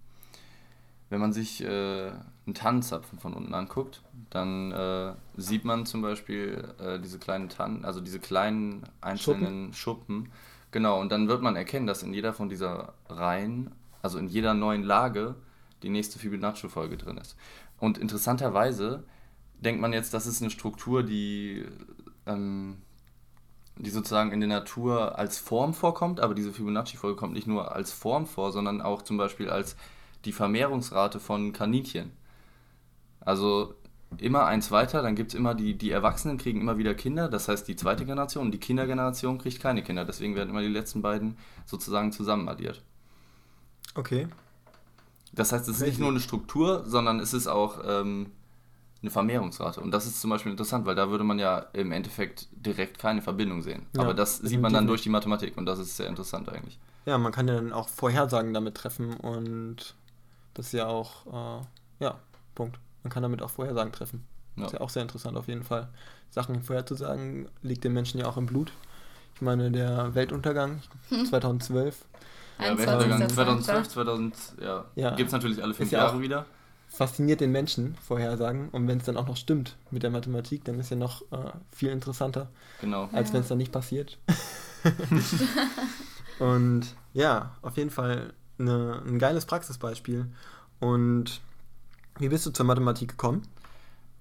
[1.09, 2.11] wenn man sich äh,
[2.45, 7.85] einen Tannenzapfen von unten anguckt, dann äh, sieht man zum Beispiel äh, diese kleinen Tannen,
[7.85, 10.31] also diese kleinen einzelnen Schuppen.
[10.71, 14.53] Genau, und dann wird man erkennen, dass in jeder von dieser Reihen, also in jeder
[14.53, 15.35] neuen Lage,
[15.81, 17.37] die nächste Fibonacci-Folge drin ist.
[17.79, 19.03] Und interessanterweise
[19.59, 21.65] denkt man jetzt, das ist eine Struktur, die,
[22.25, 22.77] ähm,
[23.77, 27.93] die sozusagen in der Natur als Form vorkommt, aber diese Fibonacci-Folge kommt nicht nur als
[27.93, 29.77] Form vor, sondern auch zum Beispiel als
[30.25, 32.11] die Vermehrungsrate von Kaninchen.
[33.19, 33.75] Also
[34.17, 37.47] immer eins weiter, dann gibt es immer die, die Erwachsenen kriegen immer wieder Kinder, das
[37.47, 41.01] heißt die zweite Generation und die Kindergeneration kriegt keine Kinder, deswegen werden immer die letzten
[41.01, 42.81] beiden sozusagen zusammen addiert.
[43.95, 44.27] Okay.
[45.33, 48.31] Das heißt, es ist nicht nur eine Struktur, sondern es ist auch ähm,
[49.01, 49.81] eine Vermehrungsrate.
[49.81, 53.21] Und das ist zum Beispiel interessant, weil da würde man ja im Endeffekt direkt keine
[53.21, 53.85] Verbindung sehen.
[53.95, 56.79] Ja, Aber das sieht man dann durch die Mathematik und das ist sehr interessant eigentlich.
[57.05, 59.95] Ja, man kann ja dann auch Vorhersagen damit treffen und
[60.57, 62.15] das ist ja auch, äh, ja,
[62.55, 62.79] Punkt.
[63.03, 64.25] Man kann damit auch Vorhersagen treffen.
[64.55, 64.63] Ja.
[64.63, 65.87] Das ist ja auch sehr interessant auf jeden Fall.
[66.29, 68.73] Sachen vorherzusagen liegt den Menschen ja auch im Blut.
[69.35, 72.05] Ich meine, der Weltuntergang 2012.
[72.59, 74.85] Ja, Weltuntergang 2012, 2000, ja.
[74.95, 75.15] ja.
[75.15, 76.45] Gibt es natürlich alle fünf Jahre wieder
[76.87, 78.69] fasziniert den Menschen, Vorhersagen.
[78.69, 81.51] Und wenn es dann auch noch stimmt mit der Mathematik, dann ist ja noch äh,
[81.71, 82.49] viel interessanter,
[82.81, 83.09] genau.
[83.11, 83.35] als ja.
[83.35, 84.17] wenn es dann nicht passiert.
[86.39, 90.27] und ja, auf jeden Fall eine, ein geiles Praxisbeispiel.
[90.79, 91.41] Und
[92.19, 93.43] wie bist du zur Mathematik gekommen?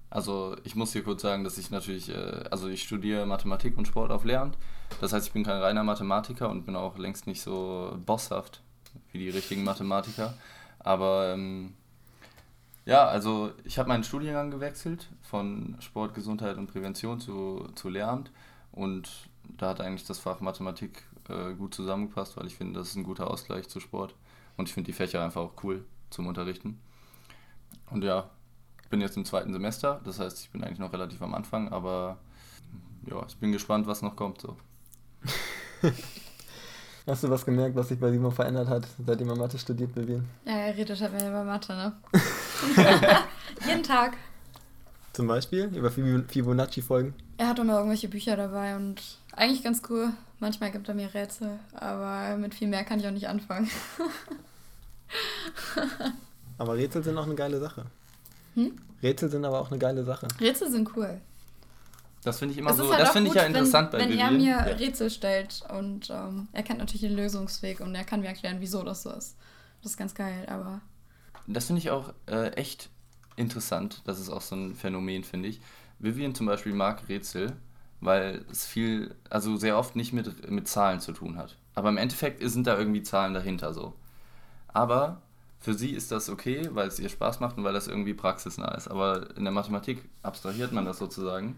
[0.09, 3.87] Also ich muss hier kurz sagen, dass ich natürlich, äh, also ich studiere Mathematik und
[3.87, 4.57] Sport auf Lehramt.
[5.01, 8.61] Das heißt, ich bin kein reiner Mathematiker und bin auch längst nicht so bosshaft
[9.11, 10.33] wie die richtigen Mathematiker.
[10.79, 11.73] Aber ähm,
[12.85, 18.31] ja, also ich habe meinen Studiengang gewechselt von Sport, Gesundheit und Prävention zu, zu Lehramt
[18.71, 19.09] und
[19.57, 23.03] da hat eigentlich das Fach Mathematik äh, gut zusammengepasst, weil ich finde, das ist ein
[23.03, 24.15] guter Ausgleich zu Sport
[24.57, 26.79] und ich finde die Fächer einfach auch cool zum Unterrichten.
[27.89, 28.29] Und ja,
[28.83, 31.69] ich bin jetzt im zweiten Semester, das heißt, ich bin eigentlich noch relativ am Anfang,
[31.69, 32.17] aber
[33.05, 34.57] ja, ich bin gespannt, was noch kommt so.
[37.07, 40.27] Hast du was gemerkt, was sich bei Simon verändert hat, seitdem er Mathe studiert, Vivian?
[40.45, 41.93] Ja, er redet halt mehr über Mathe, ne?
[43.65, 44.17] Jeden Tag.
[45.13, 45.65] Zum Beispiel?
[45.73, 47.13] Über Fibonacci-Folgen?
[47.37, 49.01] Er hat immer irgendwelche Bücher dabei und
[49.37, 50.11] eigentlich ganz cool.
[50.39, 53.69] Manchmal gibt er mir Rätsel, aber mit viel mehr kann ich auch nicht anfangen.
[56.57, 57.85] aber Rätsel sind auch eine geile Sache.
[58.55, 58.73] Hm?
[59.01, 60.27] Rätsel sind aber auch eine geile Sache.
[60.39, 61.21] Rätsel sind cool.
[62.23, 64.19] Das finde ich immer es so, halt das finde ich ja interessant wenn, bei Wenn
[64.19, 64.63] er mir ja.
[64.63, 68.83] Rätsel stellt und ähm, er kennt natürlich den Lösungsweg und er kann mir erklären, wieso
[68.83, 69.37] das so ist.
[69.81, 70.81] Das ist ganz geil, aber.
[71.45, 72.89] Das finde ich auch äh, echt
[73.37, 74.01] interessant.
[74.05, 75.61] Das ist auch so ein Phänomen, finde ich.
[75.99, 77.53] Vivian zum Beispiel mag Rätsel,
[78.01, 81.57] weil es viel, also sehr oft nicht mit, mit Zahlen zu tun hat.
[81.75, 83.93] Aber im Endeffekt sind da irgendwie Zahlen dahinter so.
[84.67, 85.21] Aber
[85.59, 88.75] für sie ist das okay, weil es ihr Spaß macht und weil das irgendwie praxisnah
[88.75, 88.87] ist.
[88.87, 91.55] Aber in der Mathematik abstrahiert man das sozusagen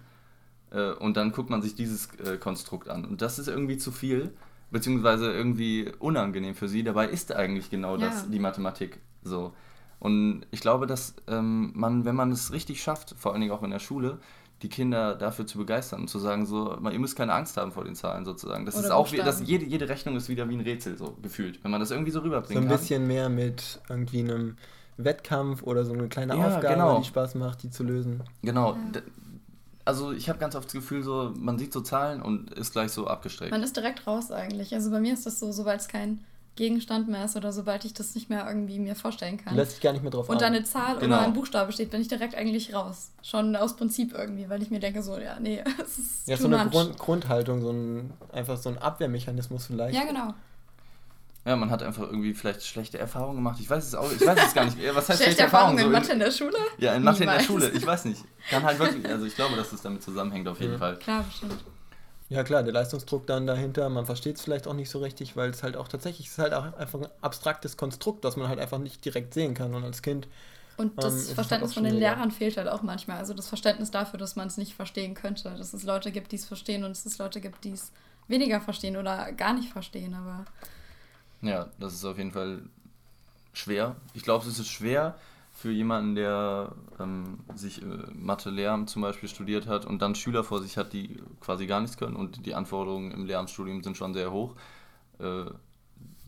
[0.72, 3.06] äh, und dann guckt man sich dieses äh, Konstrukt an.
[3.06, 4.32] Und das ist irgendwie zu viel,
[4.72, 6.84] beziehungsweise irgendwie unangenehm für sie.
[6.84, 8.08] Dabei ist eigentlich genau ja.
[8.08, 9.54] das die Mathematik so.
[10.00, 13.64] Und ich glaube, dass ähm, man, wenn man es richtig schafft, vor allen Dingen auch
[13.64, 14.20] in der Schule,
[14.62, 17.86] die Kinder dafür zu begeistern und zu sagen, so, ihr müsst keine Angst haben vor
[17.86, 18.66] den Zahlen sozusagen.
[18.66, 21.18] Das Oder ist auch wie, das, jede, jede Rechnung ist wieder wie ein Rätsel, so
[21.22, 22.62] gefühlt, wenn man das irgendwie so rüberbringt.
[22.62, 24.58] So ein bisschen mehr mit irgendwie einem
[24.98, 27.00] Wettkampf oder so eine kleine ja, Aufgabe, genau.
[27.00, 28.22] die Spaß macht, die zu lösen.
[28.42, 29.02] Genau, ja
[29.90, 32.92] also ich habe ganz oft das Gefühl, so man sieht so Zahlen und ist gleich
[32.92, 33.52] so abgestreckt.
[33.52, 34.74] Man ist direkt raus eigentlich.
[34.76, 36.24] Also bei mir ist das so, sobald es kein
[36.60, 39.56] Gegenstand mehr ist oder sobald ich das nicht mehr irgendwie mir vorstellen kann.
[39.56, 41.16] Lässt sich gar nicht mehr drauf Und da eine Zahl genau.
[41.16, 43.12] oder ein Buchstabe steht, bin ich direkt eigentlich raus.
[43.24, 46.48] Schon aus Prinzip irgendwie, weil ich mir denke so, ja, nee, es ist Ja, so
[46.48, 49.96] eine Grund, Grundhaltung, so ein, einfach so ein Abwehrmechanismus vielleicht.
[49.96, 50.34] Ja, genau.
[51.46, 53.58] Ja, man hat einfach irgendwie vielleicht schlechte Erfahrungen gemacht.
[53.62, 54.78] Ich weiß es auch, ich weiß es gar nicht.
[54.94, 55.80] Was heißt schlechte, schlechte Erfahrungen?
[55.80, 56.58] in Mathe in der Schule?
[56.78, 57.48] Ja, in Mathe Niemals.
[57.48, 57.78] in der Schule.
[57.78, 58.22] Ich weiß nicht.
[58.50, 60.78] Kann halt wirklich, also ich glaube, dass es damit zusammenhängt auf jeden ja.
[60.78, 61.00] Fall.
[61.00, 61.64] Klar, bestimmt.
[62.30, 65.50] Ja klar, der Leistungsdruck dann dahinter, man versteht es vielleicht auch nicht so richtig, weil
[65.50, 68.60] es halt auch tatsächlich, es ist halt auch einfach ein abstraktes Konstrukt, das man halt
[68.60, 70.28] einfach nicht direkt sehen kann und als Kind.
[70.78, 73.18] Und das ähm, halt Verständnis halt von den Lehrern fehlt halt auch manchmal.
[73.18, 75.56] Also das Verständnis dafür, dass man es nicht verstehen könnte.
[75.58, 77.92] Dass es Leute gibt, die es verstehen und dass es Leute gibt, die es
[78.28, 80.46] weniger verstehen oder gar nicht verstehen, aber
[81.42, 82.62] ja, das ist auf jeden Fall
[83.54, 83.96] schwer.
[84.14, 85.16] Ich glaube, es ist schwer
[85.60, 90.62] für jemanden, der ähm, sich äh, Mathe-Lehramt zum Beispiel studiert hat und dann Schüler vor
[90.62, 94.32] sich hat, die quasi gar nichts können und die Anforderungen im Lehramtsstudium sind schon sehr
[94.32, 94.56] hoch.
[95.20, 95.46] Äh,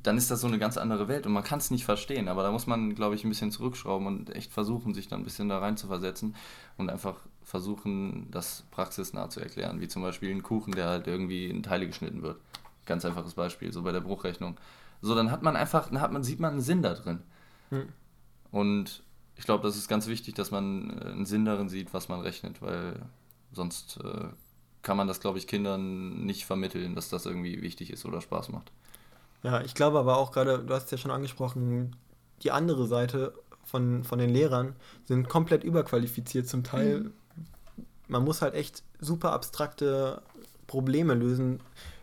[0.03, 2.43] dann ist das so eine ganz andere Welt und man kann es nicht verstehen, aber
[2.43, 5.47] da muss man, glaube ich, ein bisschen zurückschrauben und echt versuchen, sich dann ein bisschen
[5.47, 6.35] da rein zu versetzen
[6.77, 11.45] und einfach versuchen, das praxisnah zu erklären, wie zum Beispiel ein Kuchen, der halt irgendwie
[11.45, 12.37] in Teile geschnitten wird.
[12.85, 14.57] Ganz einfaches Beispiel, so bei der Bruchrechnung.
[15.01, 17.21] So, dann hat man einfach, dann hat man, sieht man einen Sinn da drin.
[17.69, 17.87] Hm.
[18.51, 19.03] Und
[19.41, 22.21] ich glaube, das ist ganz wichtig, dass man äh, einen Sinn darin sieht, was man
[22.21, 23.01] rechnet, weil
[23.51, 24.27] sonst äh,
[24.83, 28.49] kann man das, glaube ich, Kindern nicht vermitteln, dass das irgendwie wichtig ist oder Spaß
[28.49, 28.71] macht.
[29.41, 31.95] Ja, ich glaube aber auch gerade, du hast es ja schon angesprochen,
[32.43, 33.33] die andere Seite
[33.63, 34.75] von, von den Lehrern
[35.05, 36.99] sind komplett überqualifiziert zum Teil.
[36.99, 37.13] Mhm.
[38.09, 40.21] Man muss halt echt super abstrakte
[40.67, 41.61] Probleme lösen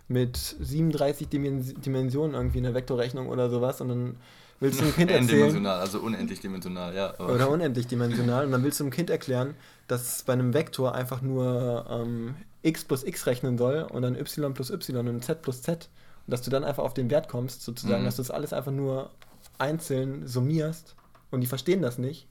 [0.08, 4.16] mit 37 Dimensionen irgendwie in der Vektorrechnung oder sowas und dann
[4.60, 5.28] willst du einem Kind erzählen.
[5.28, 7.18] Dimensional, also unendlich dimensional, ja.
[7.18, 9.54] Oder unendlich dimensional und dann willst du einem Kind erklären,
[9.86, 14.54] dass bei einem Vektor einfach nur ähm, x plus x rechnen soll und dann y
[14.54, 15.88] plus y und z plus z
[16.26, 18.06] und dass du dann einfach auf den Wert kommst, sozusagen, mhm.
[18.06, 19.10] dass du das alles einfach nur
[19.58, 20.94] einzeln summierst
[21.30, 22.26] und die verstehen das nicht,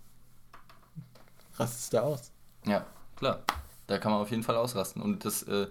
[1.55, 2.31] rastest du aus.
[2.65, 3.43] Ja, klar.
[3.87, 5.01] Da kann man auf jeden Fall ausrasten.
[5.01, 5.67] Und das, äh,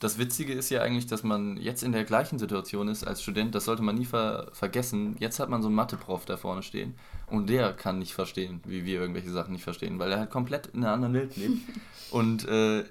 [0.00, 3.54] das Witzige ist ja eigentlich, dass man jetzt in der gleichen Situation ist als Student.
[3.54, 5.14] Das sollte man nie ver vergessen.
[5.18, 6.94] Jetzt hat man so einen Mathe-Prof da vorne stehen
[7.26, 10.68] und der kann nicht verstehen, wie wir irgendwelche Sachen nicht verstehen, weil er halt komplett
[10.68, 11.58] in einer anderen Welt lebt.
[12.10, 12.84] und äh,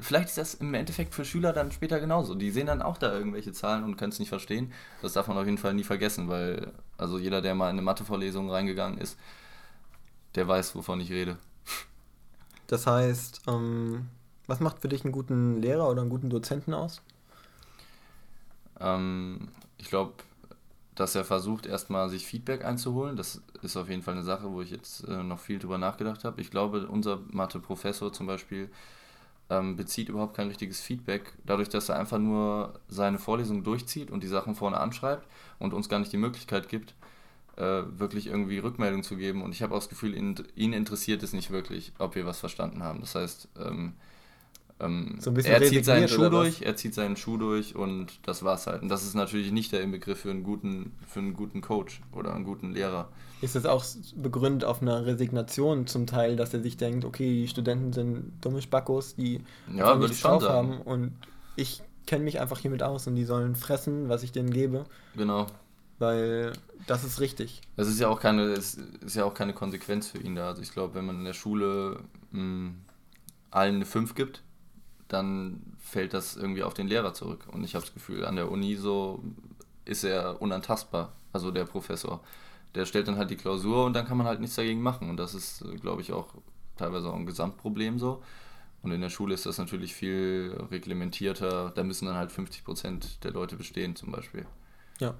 [0.00, 2.34] vielleicht ist das im Endeffekt für Schüler dann später genauso.
[2.34, 4.72] Die sehen dann auch da irgendwelche Zahlen und können es nicht verstehen.
[5.02, 7.82] Das darf man auf jeden Fall nie vergessen, weil also jeder, der mal in eine
[7.82, 9.18] Mathe-Vorlesung reingegangen ist,
[10.34, 11.36] der weiß, wovon ich rede.
[12.68, 14.06] Das heißt, ähm,
[14.46, 17.02] was macht für dich einen guten Lehrer oder einen guten Dozenten aus?
[18.80, 20.14] Ähm, ich glaube,
[20.94, 23.16] dass er versucht, erstmal sich Feedback einzuholen.
[23.16, 26.24] Das ist auf jeden Fall eine Sache, wo ich jetzt äh, noch viel drüber nachgedacht
[26.24, 26.40] habe.
[26.40, 28.70] Ich glaube, unser Mathe-Professor zum Beispiel
[29.50, 34.22] ähm, bezieht überhaupt kein richtiges Feedback, dadurch, dass er einfach nur seine Vorlesung durchzieht und
[34.22, 35.26] die Sachen vorne anschreibt
[35.58, 36.94] und uns gar nicht die Möglichkeit gibt,
[37.56, 39.42] äh, wirklich irgendwie Rückmeldung zu geben.
[39.42, 42.40] Und ich habe auch das Gefühl, ihn, ihn, interessiert es nicht wirklich, ob wir was
[42.40, 43.00] verstanden haben.
[43.00, 43.94] Das heißt, ähm,
[44.84, 48.66] ähm, so er zieht seinen Schuh durch, er zieht seinen Schuh durch und das war's
[48.66, 48.82] halt.
[48.82, 52.34] Und das ist natürlich nicht der Inbegriff für einen guten, für einen guten Coach oder
[52.34, 53.08] einen guten Lehrer.
[53.40, 53.84] Ist das auch
[54.16, 58.62] begründet auf einer Resignation zum Teil, dass er sich denkt, okay, die Studenten sind dumme
[58.62, 59.40] Spackos, die
[59.74, 60.70] ja, nichts drauf sagen.
[60.72, 61.12] haben und
[61.56, 64.84] ich kenne mich einfach hiermit aus und die sollen fressen, was ich denen gebe.
[65.16, 65.46] Genau.
[65.98, 66.52] Weil
[66.86, 67.62] das ist richtig.
[67.76, 70.48] Es ist ja auch keine, es ist ja auch keine Konsequenz für ihn da.
[70.48, 72.00] Also ich glaube, wenn man in der Schule
[72.32, 72.74] mh, hm,
[73.50, 74.42] allen eine 5 gibt,
[75.14, 77.46] dann fällt das irgendwie auf den Lehrer zurück.
[77.50, 79.22] Und ich habe das Gefühl, an der Uni so
[79.84, 82.20] ist er unantastbar, also der Professor.
[82.74, 85.08] Der stellt dann halt die Klausur und dann kann man halt nichts dagegen machen.
[85.08, 86.34] Und das ist, glaube ich, auch
[86.76, 88.22] teilweise auch ein Gesamtproblem so.
[88.82, 91.70] Und in der Schule ist das natürlich viel reglementierter.
[91.74, 94.44] Da müssen dann halt 50 Prozent der Leute bestehen, zum Beispiel.
[94.98, 95.14] Ja.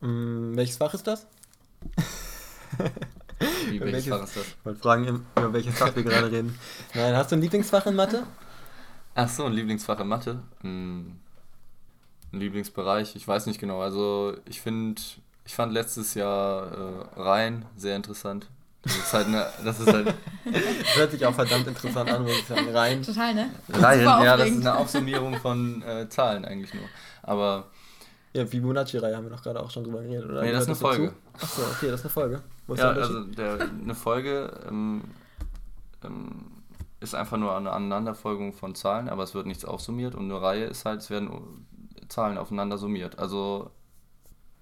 [0.00, 1.26] Hm, welches Fach ist das?
[3.68, 4.46] Wie, welches, welches Fach ist das?
[4.46, 6.58] Ich wollte fragen, über welches Fach wir gerade reden.
[6.94, 8.24] Nein, hast du ein Lieblingsfach in Mathe?
[9.20, 10.38] Ach so, ein Lieblingsfach in Mathe.
[10.60, 11.18] Hm,
[12.32, 13.80] ein Lieblingsbereich, ich weiß nicht genau.
[13.80, 15.02] Also ich finde,
[15.44, 16.70] ich fand letztes Jahr
[17.16, 18.46] äh, Rhein sehr interessant.
[18.84, 20.14] Das ist halt eine, das ist halt.
[20.44, 20.54] das
[20.96, 22.68] hört sich auch verdammt interessant an, muss ich sagen.
[22.68, 23.02] Rhein.
[23.02, 23.50] Total, ne?
[23.70, 26.84] Rhein, ja, das ist eine Aufsummierung von äh, Zahlen eigentlich nur.
[27.24, 27.64] Aber.
[28.34, 30.42] Ja, Fibonacci-Reihe haben wir doch gerade auch schon drüber geredet, oder?
[30.42, 31.12] Nee, das ist eine Folge.
[31.32, 32.42] Achso, okay, das ist eine Folge.
[32.68, 35.02] Wo ist ja, also der, eine Folge ähm,
[36.04, 36.57] ähm,
[37.00, 40.64] ist einfach nur eine Aneinanderfolgung von Zahlen, aber es wird nichts aufsummiert und eine Reihe
[40.64, 41.66] ist halt, es werden
[42.08, 43.70] Zahlen aufeinander summiert, also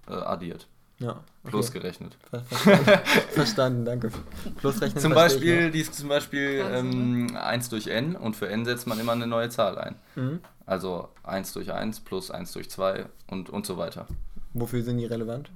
[0.09, 0.69] äh, addiert.
[0.99, 1.11] Ja.
[1.11, 1.51] Okay.
[1.51, 2.17] Plus gerechnet.
[2.31, 2.85] Verstanden,
[3.31, 4.11] Verstanden danke.
[4.57, 5.01] Plus rechnen.
[5.01, 8.99] Zum Beispiel, die ist zum Beispiel ähm, 1 durch n und für n setzt man
[8.99, 9.97] immer eine neue Zahl ein.
[10.15, 10.41] Mhm.
[10.65, 14.07] Also 1 durch 1 plus 1 durch 2 und, und so weiter.
[14.55, 15.51] Wofür sind die relevant?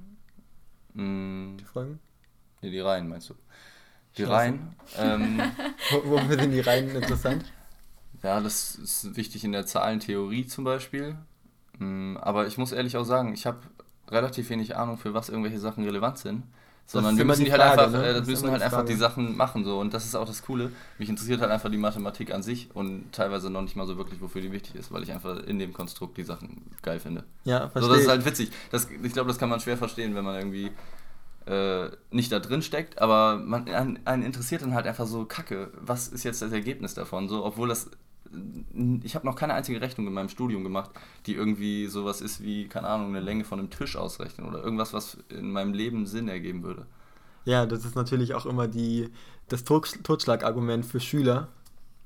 [0.93, 1.57] Mhm.
[1.59, 1.99] Die Folgen?
[2.61, 3.33] Nee, die Reihen meinst du?
[4.17, 4.75] Die Reihen.
[4.97, 5.41] Ähm,
[6.03, 7.45] Wofür sind die Reihen interessant?
[8.23, 11.15] Ja, das ist wichtig in der Zahlentheorie zum Beispiel.
[11.79, 13.59] Mm, aber ich muss ehrlich auch sagen, ich habe
[14.09, 16.43] relativ wenig Ahnung, für was irgendwelche Sachen relevant sind.
[16.85, 18.03] Sondern wir müssen die halt einfach, ne?
[18.03, 20.71] äh, müssen halt einfach die Sachen machen so und das ist auch das Coole.
[20.97, 24.19] Mich interessiert halt einfach die Mathematik an sich und teilweise noch nicht mal so wirklich,
[24.19, 27.23] wofür die wichtig ist, weil ich einfach in dem Konstrukt die Sachen geil finde.
[27.45, 27.83] Ja, verstehe.
[27.83, 28.51] So, das ist halt witzig.
[28.71, 30.71] Das, ich glaube, das kann man schwer verstehen, wenn man irgendwie
[31.51, 36.07] äh, nicht da drin steckt, aber man, einen interessiert dann halt einfach so, Kacke, was
[36.07, 37.27] ist jetzt das Ergebnis davon?
[37.27, 37.91] So, obwohl das,
[39.03, 40.91] ich habe noch keine einzige Rechnung in meinem Studium gemacht,
[41.25, 44.93] die irgendwie sowas ist wie, keine Ahnung, eine Länge von einem Tisch ausrechnen oder irgendwas,
[44.93, 46.85] was in meinem Leben Sinn ergeben würde.
[47.43, 49.09] Ja, das ist natürlich auch immer die,
[49.49, 51.49] das Totschlagargument für Schüler.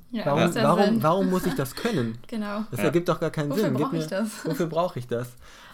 [0.10, 2.18] Ja, warum, warum, warum muss ich das können?
[2.26, 2.64] Genau.
[2.72, 2.86] Das ja.
[2.86, 3.74] ergibt doch gar keinen wofür Sinn.
[3.76, 4.46] Wofür brauche ich das?
[4.46, 5.34] Wofür brauche ich das?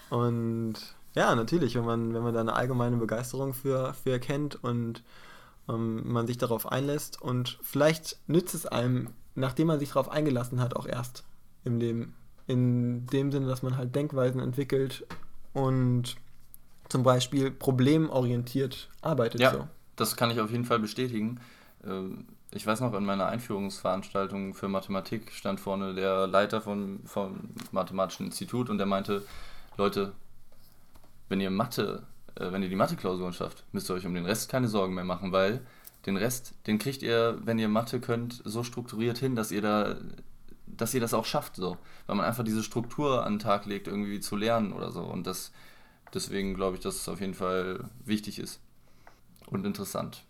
[0.09, 0.74] Und
[1.16, 5.03] ja, natürlich, wenn man, wenn man da eine allgemeine Begeisterung für, für erkennt und
[5.68, 10.59] ähm, man sich darauf einlässt und vielleicht nützt es einem, nachdem man sich darauf eingelassen
[10.59, 11.24] hat, auch erst
[11.64, 12.16] im Leben.
[12.47, 15.05] In dem Sinne, dass man halt Denkweisen entwickelt
[15.53, 16.16] und
[16.89, 19.39] zum Beispiel problemorientiert arbeitet.
[19.41, 19.68] Ja, so.
[19.95, 21.39] das kann ich auf jeden Fall bestätigen.
[21.86, 27.49] Ähm, ich weiß noch, in meiner Einführungsveranstaltung für Mathematik stand vorne der Leiter vom, vom
[27.72, 29.24] Mathematischen Institut und der meinte,
[29.78, 30.12] Leute,
[31.32, 32.04] wenn ihr Mathe,
[32.36, 35.06] äh, wenn ihr die Mathe-Klausuren schafft, müsst ihr euch um den Rest keine Sorgen mehr
[35.06, 35.66] machen, weil
[36.06, 39.96] den Rest, den kriegt ihr, wenn ihr Mathe könnt, so strukturiert hin, dass ihr da,
[40.68, 41.78] dass ihr das auch schafft, so.
[42.06, 45.02] Weil man einfach diese Struktur an den Tag legt, irgendwie zu lernen oder so.
[45.02, 45.52] Und das,
[46.14, 48.60] deswegen glaube ich, dass es auf jeden Fall wichtig ist
[49.48, 50.24] und interessant.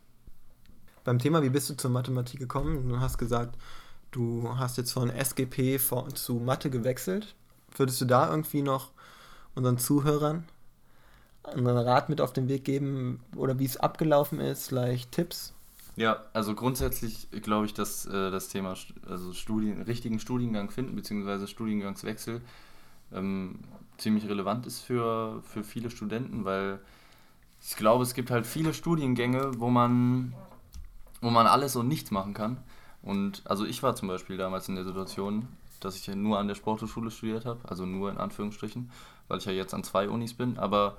[1.04, 2.88] Beim Thema, wie bist du zur Mathematik gekommen?
[2.90, 3.58] Du hast gesagt,
[4.12, 5.80] du hast jetzt von SGP
[6.14, 7.34] zu Mathe gewechselt.
[7.76, 8.92] Würdest du da irgendwie noch
[9.56, 10.44] unseren Zuhörern
[11.44, 15.54] einen Rat mit auf den Weg geben oder wie es abgelaufen ist, vielleicht Tipps
[15.96, 18.76] Ja, also grundsätzlich glaube ich, dass äh, das Thema
[19.10, 22.42] also Studien, richtigen Studiengang finden, beziehungsweise Studiengangswechsel
[23.14, 23.60] ähm,
[23.98, 26.80] ziemlich relevant ist für, für viele Studenten, weil
[27.64, 30.34] ich glaube, es gibt halt viele Studiengänge, wo man,
[31.22, 32.58] wo man alles und nichts machen kann.
[33.04, 35.48] Und also ich war zum Beispiel damals in der Situation,
[35.80, 38.92] dass ich nur an der Sporthochschule studiert habe, also nur in Anführungsstrichen,
[39.28, 40.98] weil ich ja jetzt an zwei Unis bin, aber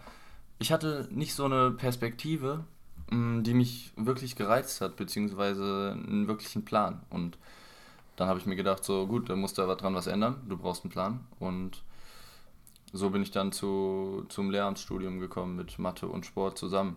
[0.63, 2.65] ich hatte nicht so eine Perspektive,
[3.11, 7.01] mm, die mich wirklich gereizt hat, beziehungsweise einen wirklichen Plan.
[7.11, 7.37] Und
[8.15, 10.57] dann habe ich mir gedacht, so gut, da musst du aber dran was ändern, du
[10.57, 11.21] brauchst einen Plan.
[11.41, 11.83] Und
[12.93, 16.97] so bin ich dann zu, zum Lehramtsstudium gekommen mit Mathe und Sport zusammen.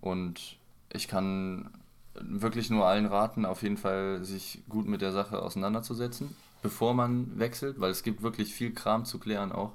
[0.00, 0.56] Und
[0.90, 1.70] ich kann
[2.14, 7.38] wirklich nur allen raten, auf jeden Fall sich gut mit der Sache auseinanderzusetzen, bevor man
[7.38, 9.72] wechselt, weil es gibt wirklich viel Kram zu klären auch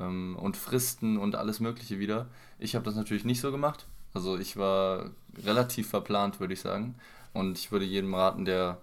[0.00, 2.26] ähm, und Fristen und alles Mögliche wieder.
[2.58, 3.86] Ich habe das natürlich nicht so gemacht.
[4.14, 5.10] Also ich war
[5.44, 6.94] relativ verplant, würde ich sagen.
[7.32, 8.78] Und ich würde jedem raten, der,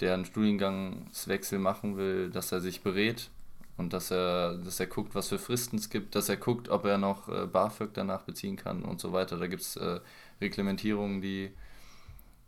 [0.00, 3.30] der einen Studiengangswechsel machen will, dass er sich berät
[3.76, 6.84] und dass er, dass er guckt, was für Fristen es gibt, dass er guckt, ob
[6.86, 9.36] er noch äh, BAföG danach beziehen kann und so weiter.
[9.36, 10.00] Da gibt es äh,
[10.40, 11.50] Reglementierungen, die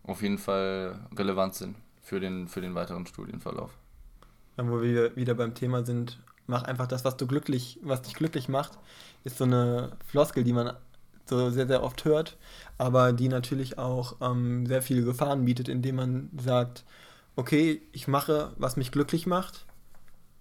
[0.05, 3.77] auf jeden Fall relevant sind für den, für den weiteren Studienverlauf.
[4.57, 6.19] Dann, wo wir wieder beim Thema sind,
[6.49, 8.73] mach einfach das, was du glücklich, was dich glücklich macht,
[9.25, 10.73] ist so eine Floskel, die man
[11.27, 12.37] so sehr, sehr oft hört,
[12.79, 16.85] aber die natürlich auch ähm, sehr viele Gefahren bietet, indem man sagt,
[17.37, 19.67] okay, ich mache, was mich glücklich macht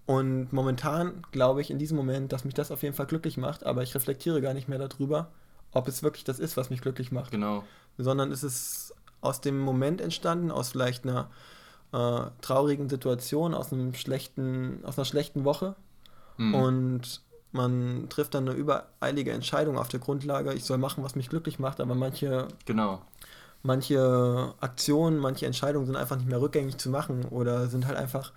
[0.06, 3.64] und momentan glaube ich in diesem Moment, dass mich das auf jeden Fall glücklich macht,
[3.64, 5.30] aber ich reflektiere gar nicht mehr darüber,
[5.72, 7.30] ob es wirklich das ist, was mich glücklich macht.
[7.30, 7.62] Genau.
[7.98, 11.28] Sondern es ist aus dem Moment entstanden, aus vielleicht einer
[11.92, 15.76] äh, traurigen Situation, aus einem schlechten, aus einer schlechten Woche.
[16.38, 16.54] Mhm.
[16.54, 17.20] Und
[17.52, 21.58] man trifft dann eine übereilige Entscheidung auf der Grundlage, ich soll machen, was mich glücklich
[21.58, 23.02] macht, aber manche, genau.
[23.62, 28.32] manche Aktionen, manche Entscheidungen sind einfach nicht mehr rückgängig zu machen oder sind halt einfach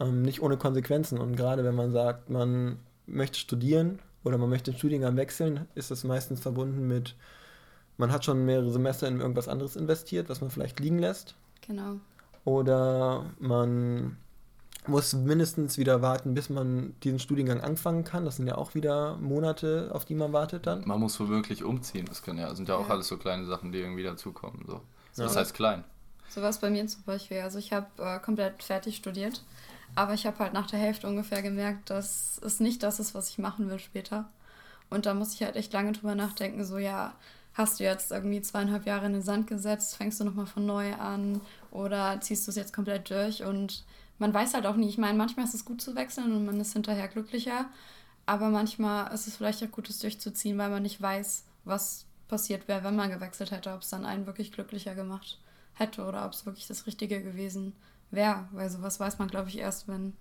[0.00, 1.18] ähm, nicht ohne Konsequenzen.
[1.18, 5.90] Und gerade wenn man sagt, man möchte studieren oder man möchte den Studiengang wechseln, ist
[5.90, 7.14] das meistens verbunden mit,
[7.98, 11.34] man hat schon mehrere Semester in irgendwas anderes investiert, was man vielleicht liegen lässt.
[11.66, 11.96] Genau.
[12.44, 14.16] Oder man
[14.86, 18.24] muss mindestens wieder warten, bis man diesen Studiengang anfangen kann.
[18.24, 20.86] Das sind ja auch wieder Monate, auf die man wartet dann.
[20.86, 22.06] Man muss womöglich umziehen.
[22.06, 22.94] Das können ja, sind ja auch ja.
[22.94, 24.64] alles so kleine Sachen, die irgendwie dazukommen.
[24.66, 24.74] So.
[24.74, 25.24] Ja.
[25.24, 25.84] Das heißt klein.
[26.28, 27.40] So was bei mir zum Beispiel.
[27.40, 29.42] Also ich habe äh, komplett fertig studiert
[29.94, 33.28] aber ich habe halt nach der Hälfte ungefähr gemerkt, dass es nicht das ist, was
[33.28, 34.28] ich machen will später.
[34.90, 37.14] Und da muss ich halt echt lange drüber nachdenken, so ja,
[37.54, 40.94] hast du jetzt irgendwie zweieinhalb Jahre in den Sand gesetzt, fängst du nochmal von neu
[40.94, 43.84] an oder ziehst du es jetzt komplett durch und
[44.18, 46.60] man weiß halt auch nie, ich meine, manchmal ist es gut zu wechseln und man
[46.60, 47.66] ist hinterher glücklicher,
[48.26, 52.68] aber manchmal ist es vielleicht auch gut, es durchzuziehen, weil man nicht weiß, was passiert
[52.68, 55.38] wäre, wenn man gewechselt hätte, ob es dann einen wirklich glücklicher gemacht
[55.74, 57.84] hätte oder ob es wirklich das Richtige gewesen wäre
[58.14, 60.14] wer, weil sowas weiß man, glaube ich, erst, wenn,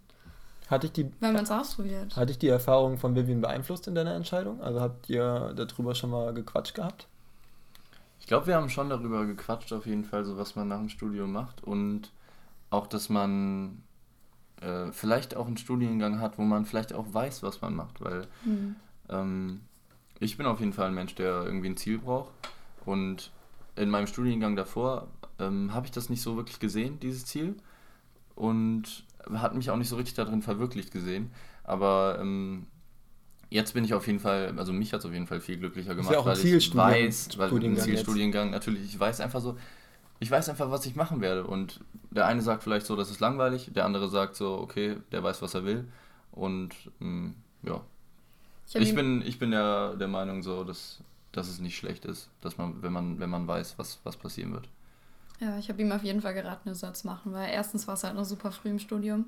[0.67, 2.15] hatte ich die, wenn man es ausprobiert.
[2.15, 4.61] Hatte ich die Erfahrung von Vivian beeinflusst in deiner Entscheidung?
[4.61, 7.07] Also habt ihr darüber schon mal gequatscht gehabt?
[8.19, 10.89] Ich glaube, wir haben schon darüber gequatscht, auf jeden Fall, so was man nach dem
[10.89, 12.11] Studium macht und
[12.73, 13.83] auch, dass man
[14.61, 18.27] äh, vielleicht auch einen Studiengang hat, wo man vielleicht auch weiß, was man macht, weil
[18.43, 18.75] mhm.
[19.09, 19.61] ähm,
[20.19, 22.31] ich bin auf jeden Fall ein Mensch, der irgendwie ein Ziel braucht
[22.85, 23.31] und
[23.75, 25.07] in meinem Studiengang davor
[25.39, 27.55] ähm, habe ich das nicht so wirklich gesehen, dieses Ziel
[28.35, 31.31] und hat mich auch nicht so richtig darin verwirklicht gesehen.
[31.63, 32.67] Aber ähm,
[33.49, 35.95] jetzt bin ich auf jeden Fall, also mich hat es auf jeden Fall viel glücklicher
[35.95, 39.57] gemacht, ja weil ich weiß, weil ein Zielstudiengang natürlich, ich weiß einfach so,
[40.23, 41.45] ich weiß einfach, was ich machen werde.
[41.45, 45.21] Und der eine sagt vielleicht so, das ist langweilig, der andere sagt so, okay, der
[45.21, 45.85] weiß, was er will.
[46.31, 47.81] Und ähm, ja.
[48.67, 51.01] Ich, ich bin, ich bin der, der Meinung so, dass,
[51.33, 54.53] dass es nicht schlecht ist, dass man, wenn man, wenn man weiß, was, was passieren
[54.53, 54.69] wird.
[55.41, 57.95] Ja, ich habe ihm auf jeden Fall geraten, er soll es machen, weil erstens war
[57.95, 59.25] es halt noch super früh im Studium.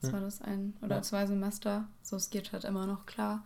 [0.00, 0.14] Das hm.
[0.14, 1.02] war das ein oder ja.
[1.02, 1.88] zwei Semester.
[2.02, 3.44] So, es geht halt immer noch klar.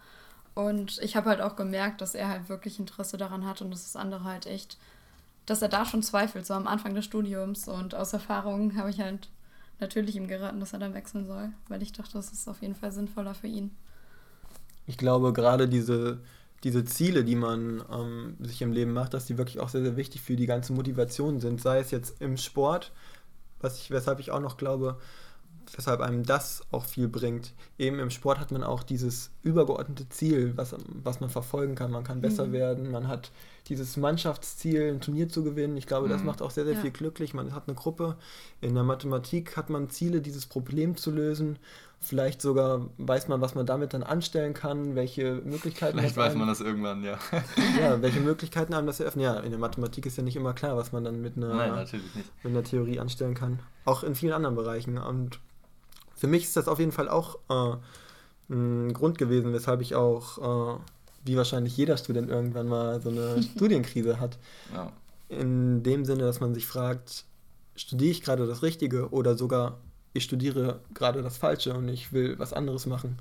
[0.55, 3.85] Und ich habe halt auch gemerkt, dass er halt wirklich Interesse daran hat und dass
[3.85, 4.77] das andere halt echt,
[5.47, 7.69] dass er da schon zweifelt, so am Anfang des Studiums.
[7.69, 9.29] Und aus Erfahrung habe ich halt
[9.81, 12.75] natürlich ihm geraten, dass er dann wechseln soll, weil ich dachte, das ist auf jeden
[12.75, 13.71] Fall sinnvoller für ihn.
[14.87, 16.21] Ich glaube, gerade diese
[16.65, 19.97] diese Ziele, die man ähm, sich im Leben macht, dass die wirklich auch sehr, sehr
[19.97, 21.61] wichtig für die ganze Motivation sind.
[21.61, 22.93] Sei es jetzt im Sport,
[23.61, 24.99] was ich, weshalb ich auch noch glaube,
[25.75, 27.53] weshalb einem das auch viel bringt.
[27.79, 31.91] Eben im Sport hat man auch dieses übergeordnete Ziel, was, was man verfolgen kann.
[31.91, 32.53] Man kann besser mhm.
[32.53, 33.33] werden, man hat
[33.69, 35.77] dieses Mannschaftsziel, ein Turnier zu gewinnen.
[35.77, 36.11] Ich glaube, mhm.
[36.11, 36.81] das macht auch sehr, sehr ja.
[36.81, 37.35] viel glücklich.
[37.35, 38.17] Man hat eine Gruppe.
[38.61, 41.59] In der Mathematik hat man Ziele, dieses Problem zu lösen.
[42.01, 45.97] Vielleicht sogar weiß man, was man damit dann anstellen kann, welche Möglichkeiten.
[45.99, 47.17] Vielleicht weiß man das irgendwann, ja.
[47.81, 49.23] ja, welche Möglichkeiten einem das eröffnen.
[49.23, 51.89] Ja, in der Mathematik ist ja nicht immer klar, was man dann mit einer, Nein,
[52.43, 53.61] mit einer Theorie anstellen kann.
[53.85, 54.99] Auch in vielen anderen Bereichen.
[54.99, 55.39] Und
[56.17, 57.77] für mich ist das auf jeden Fall auch äh,
[58.53, 60.81] ein Grund gewesen, weshalb ich auch, äh,
[61.25, 64.39] wie wahrscheinlich jeder Student irgendwann mal so eine Studienkrise hat.
[64.75, 64.93] Ja.
[65.29, 67.25] In dem Sinne, dass man sich fragt,
[67.77, 69.79] studiere ich gerade das Richtige oder sogar
[70.15, 73.17] ich studiere gerade das Falsche und ich will was anderes machen.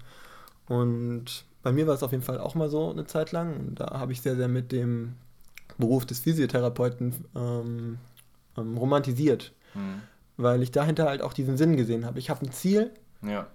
[0.68, 3.56] Und bei mir war es auf jeden Fall auch mal so eine Zeit lang.
[3.58, 5.14] Und da habe ich sehr, sehr mit dem
[5.78, 7.98] Beruf des Physiotherapeuten ähm,
[8.58, 10.02] ähm, romantisiert, Mhm.
[10.36, 12.20] weil ich dahinter halt auch diesen Sinn gesehen habe.
[12.20, 12.92] Ich habe ein Ziel
[13.26, 13.48] Ja.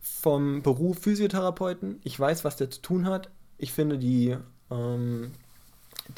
[0.00, 2.00] vom Beruf Physiotherapeuten.
[2.02, 3.30] Ich weiß, was der zu tun hat.
[3.58, 4.36] Ich finde die,
[4.70, 5.32] ähm,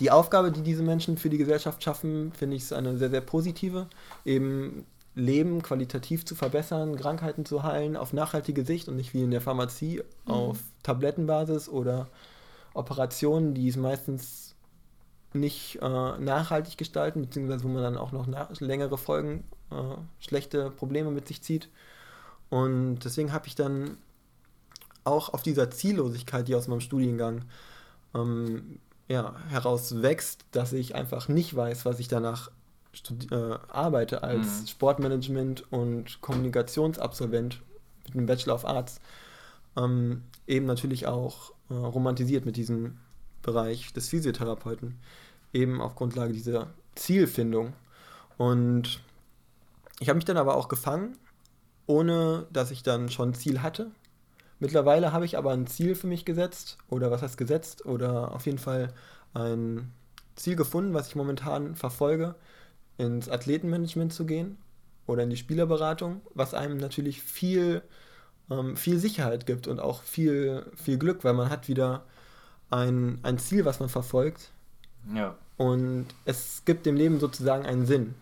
[0.01, 3.21] die Aufgabe, die diese Menschen für die Gesellschaft schaffen, finde ich ist eine sehr, sehr
[3.21, 3.87] positive.
[4.25, 9.31] Eben Leben qualitativ zu verbessern, Krankheiten zu heilen auf nachhaltige Sicht und nicht wie in
[9.31, 12.09] der Pharmazie auf Tablettenbasis oder
[12.75, 14.57] Operationen, die es meistens
[15.33, 18.27] nicht äh, nachhaltig gestalten, beziehungsweise wo man dann auch noch
[18.61, 21.69] längere Folgen, äh, schlechte Probleme mit sich zieht.
[22.51, 23.99] Und deswegen habe ich dann
[25.05, 27.45] auch auf dieser Ziellosigkeit, die aus meinem Studiengang
[28.15, 28.79] ähm,
[29.09, 32.51] ja, heraus wächst, dass ich einfach nicht weiß, was ich danach
[33.31, 33.35] äh,
[33.69, 34.67] arbeite als Mhm.
[34.69, 37.61] Sportmanagement und Kommunikationsabsolvent
[38.07, 39.01] mit einem Bachelor of Arts,
[39.77, 42.99] ähm, eben natürlich auch äh, romantisiert mit diesem
[43.43, 44.99] Bereich des Physiotherapeuten,
[45.53, 47.73] eben auf Grundlage dieser Zielfindung.
[48.39, 49.01] Und
[50.01, 51.17] ich habe mich dann aber auch gefangen,
[51.87, 53.91] ohne dass ich dann schon ein Ziel hatte.
[54.65, 58.47] Mittlerweile habe ich aber ein Ziel für mich gesetzt, oder was heißt gesetzt, oder auf
[58.47, 58.95] jeden Fall
[59.35, 59.91] ein
[60.37, 62.35] Ziel gefunden, was ich momentan verfolge,
[62.97, 64.57] ins Athletenmanagement zu gehen
[65.07, 67.83] oder in die Spielerberatung, was einem natürlich viel,
[68.51, 72.07] ähm, viel Sicherheit gibt und auch viel, viel Glück, weil man hat wieder
[72.71, 74.51] ein, ein Ziel, was man verfolgt
[75.15, 75.37] Ja.
[75.59, 78.15] und es gibt dem Leben sozusagen einen Sinn.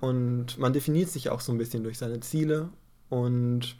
[0.00, 2.70] Und man definiert sich auch so ein bisschen durch seine Ziele.
[3.10, 3.76] Und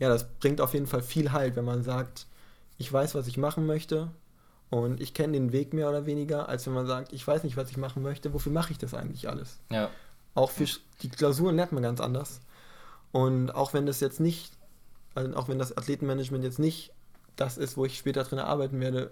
[0.00, 2.26] ja, das bringt auf jeden Fall viel Halt, wenn man sagt,
[2.78, 4.10] ich weiß, was ich machen möchte.
[4.70, 7.56] Und ich kenne den Weg mehr oder weniger, als wenn man sagt, ich weiß nicht,
[7.56, 8.32] was ich machen möchte.
[8.32, 9.58] Wofür mache ich das eigentlich alles?
[9.70, 9.90] Ja.
[10.34, 10.66] Auch für
[11.02, 12.40] die Klausuren lernt man ganz anders.
[13.12, 14.52] Und auch wenn das jetzt nicht,
[15.14, 16.92] also auch wenn das Athletenmanagement jetzt nicht
[17.36, 19.10] das ist, wo ich später drin arbeiten werde,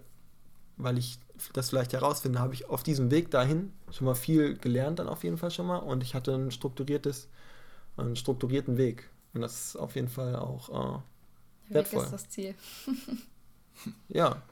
[0.76, 1.18] weil ich
[1.52, 5.24] das vielleicht herausfinde, habe ich auf diesem Weg dahin schon mal viel gelernt dann auf
[5.24, 7.28] jeden Fall schon mal und ich hatte ein strukturiertes,
[7.96, 9.10] einen strukturierten Weg.
[9.38, 11.00] Und das ist auf jeden Fall auch, äh, Der
[11.68, 12.02] Weg Wertvoll.
[12.04, 12.54] ist das Ziel.
[14.08, 14.42] ja,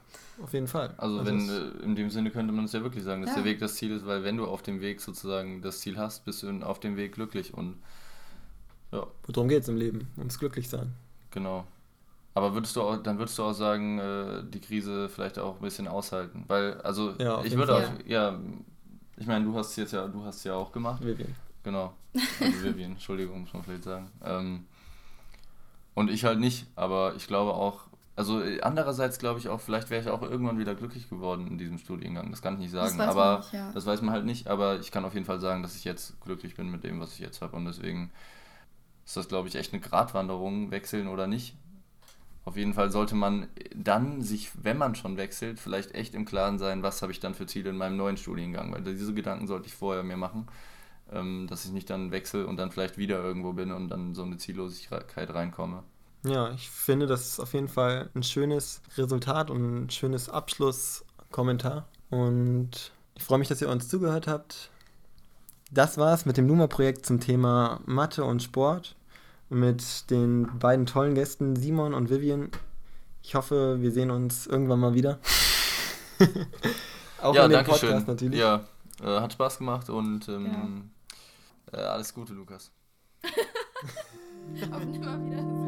[0.41, 0.93] auf jeden Fall.
[0.97, 3.35] Also, wenn es- äh, in dem Sinne könnte man es ja wirklich sagen, dass Ja.
[3.37, 6.23] der Weg das Ziel ist, weil wenn du auf dem Weg sozusagen das Ziel hast,
[6.23, 7.75] bist du auf dem Weg glücklich und
[8.93, 10.07] ja, worum geht es im Leben?
[10.17, 10.93] Ums Glücklichsein.
[11.31, 11.65] genau.
[12.33, 15.61] Aber würdest du auch, dann würdest du auch sagen, äh, die Krise vielleicht auch ein
[15.61, 17.97] bisschen aushalten, weil also Ja, ich würde auch, Fall.
[18.05, 18.39] ja,
[19.17, 21.03] ich meine, du hast jetzt ja, du hast ja auch gemacht.
[21.03, 21.35] Vivian.
[21.63, 21.93] Genau.
[22.39, 24.11] Also Vivian, Entschuldigung, muss man vielleicht sagen.
[24.23, 24.65] Ähm,
[25.97, 29.89] und ich halt nicht, aber ich glaube auch, also äh, andererseits glaube ich auch, vielleicht
[29.89, 32.29] wäre ich auch irgendwann wieder glücklich geworden in diesem Studiengang.
[32.29, 33.71] Das kann ich nicht Das sagen, man aber nicht, ja.
[33.73, 36.21] das weiß man halt nicht, aber ich kann auf jeden Fall sagen, dass ich jetzt
[36.21, 38.11] glücklich bin mit dem, was ich jetzt habe und deswegen
[39.07, 41.55] ist das, glaube ich, echt eine Gratwanderung, wechseln oder nicht.
[42.45, 46.59] Auf jeden Fall sollte man dann sich, wenn man schon wechselt, vielleicht echt im Klaren
[46.59, 49.65] sein, was habe ich dann für Ziele in meinem neuen Studiengang, weil diese Gedanken sollte
[49.65, 50.47] ich vorher mir machen
[51.11, 54.23] ähm, dass ich nicht dann wechsle und dann vielleicht wieder irgendwo bin und dann so
[54.23, 55.83] eine Ziellosigkeit reinkomme.
[56.25, 61.87] Ja, ich finde, das ist auf jeden Fall ein schönes Resultat und ein schönes Abschlusskommentar.
[62.09, 64.69] Und ich freue mich, dass ihr uns zugehört habt.
[65.71, 68.95] Das war's mit dem Numa-Projekt zum Thema Mathe und Sport
[69.49, 72.49] mit den beiden tollen Gästen Simon und Vivian.
[73.21, 75.19] Ich hoffe, wir sehen uns irgendwann mal wieder.
[77.21, 78.05] Auch ja, in dem danke Podcast schön.
[78.05, 78.39] natürlich.
[78.39, 78.65] Ja,
[79.01, 80.91] äh, hat Spaß gemacht und ähm,
[81.71, 82.71] äh, alles Gute, Lukas.
[84.71, 85.67] Auf Nimmerwiedersehen.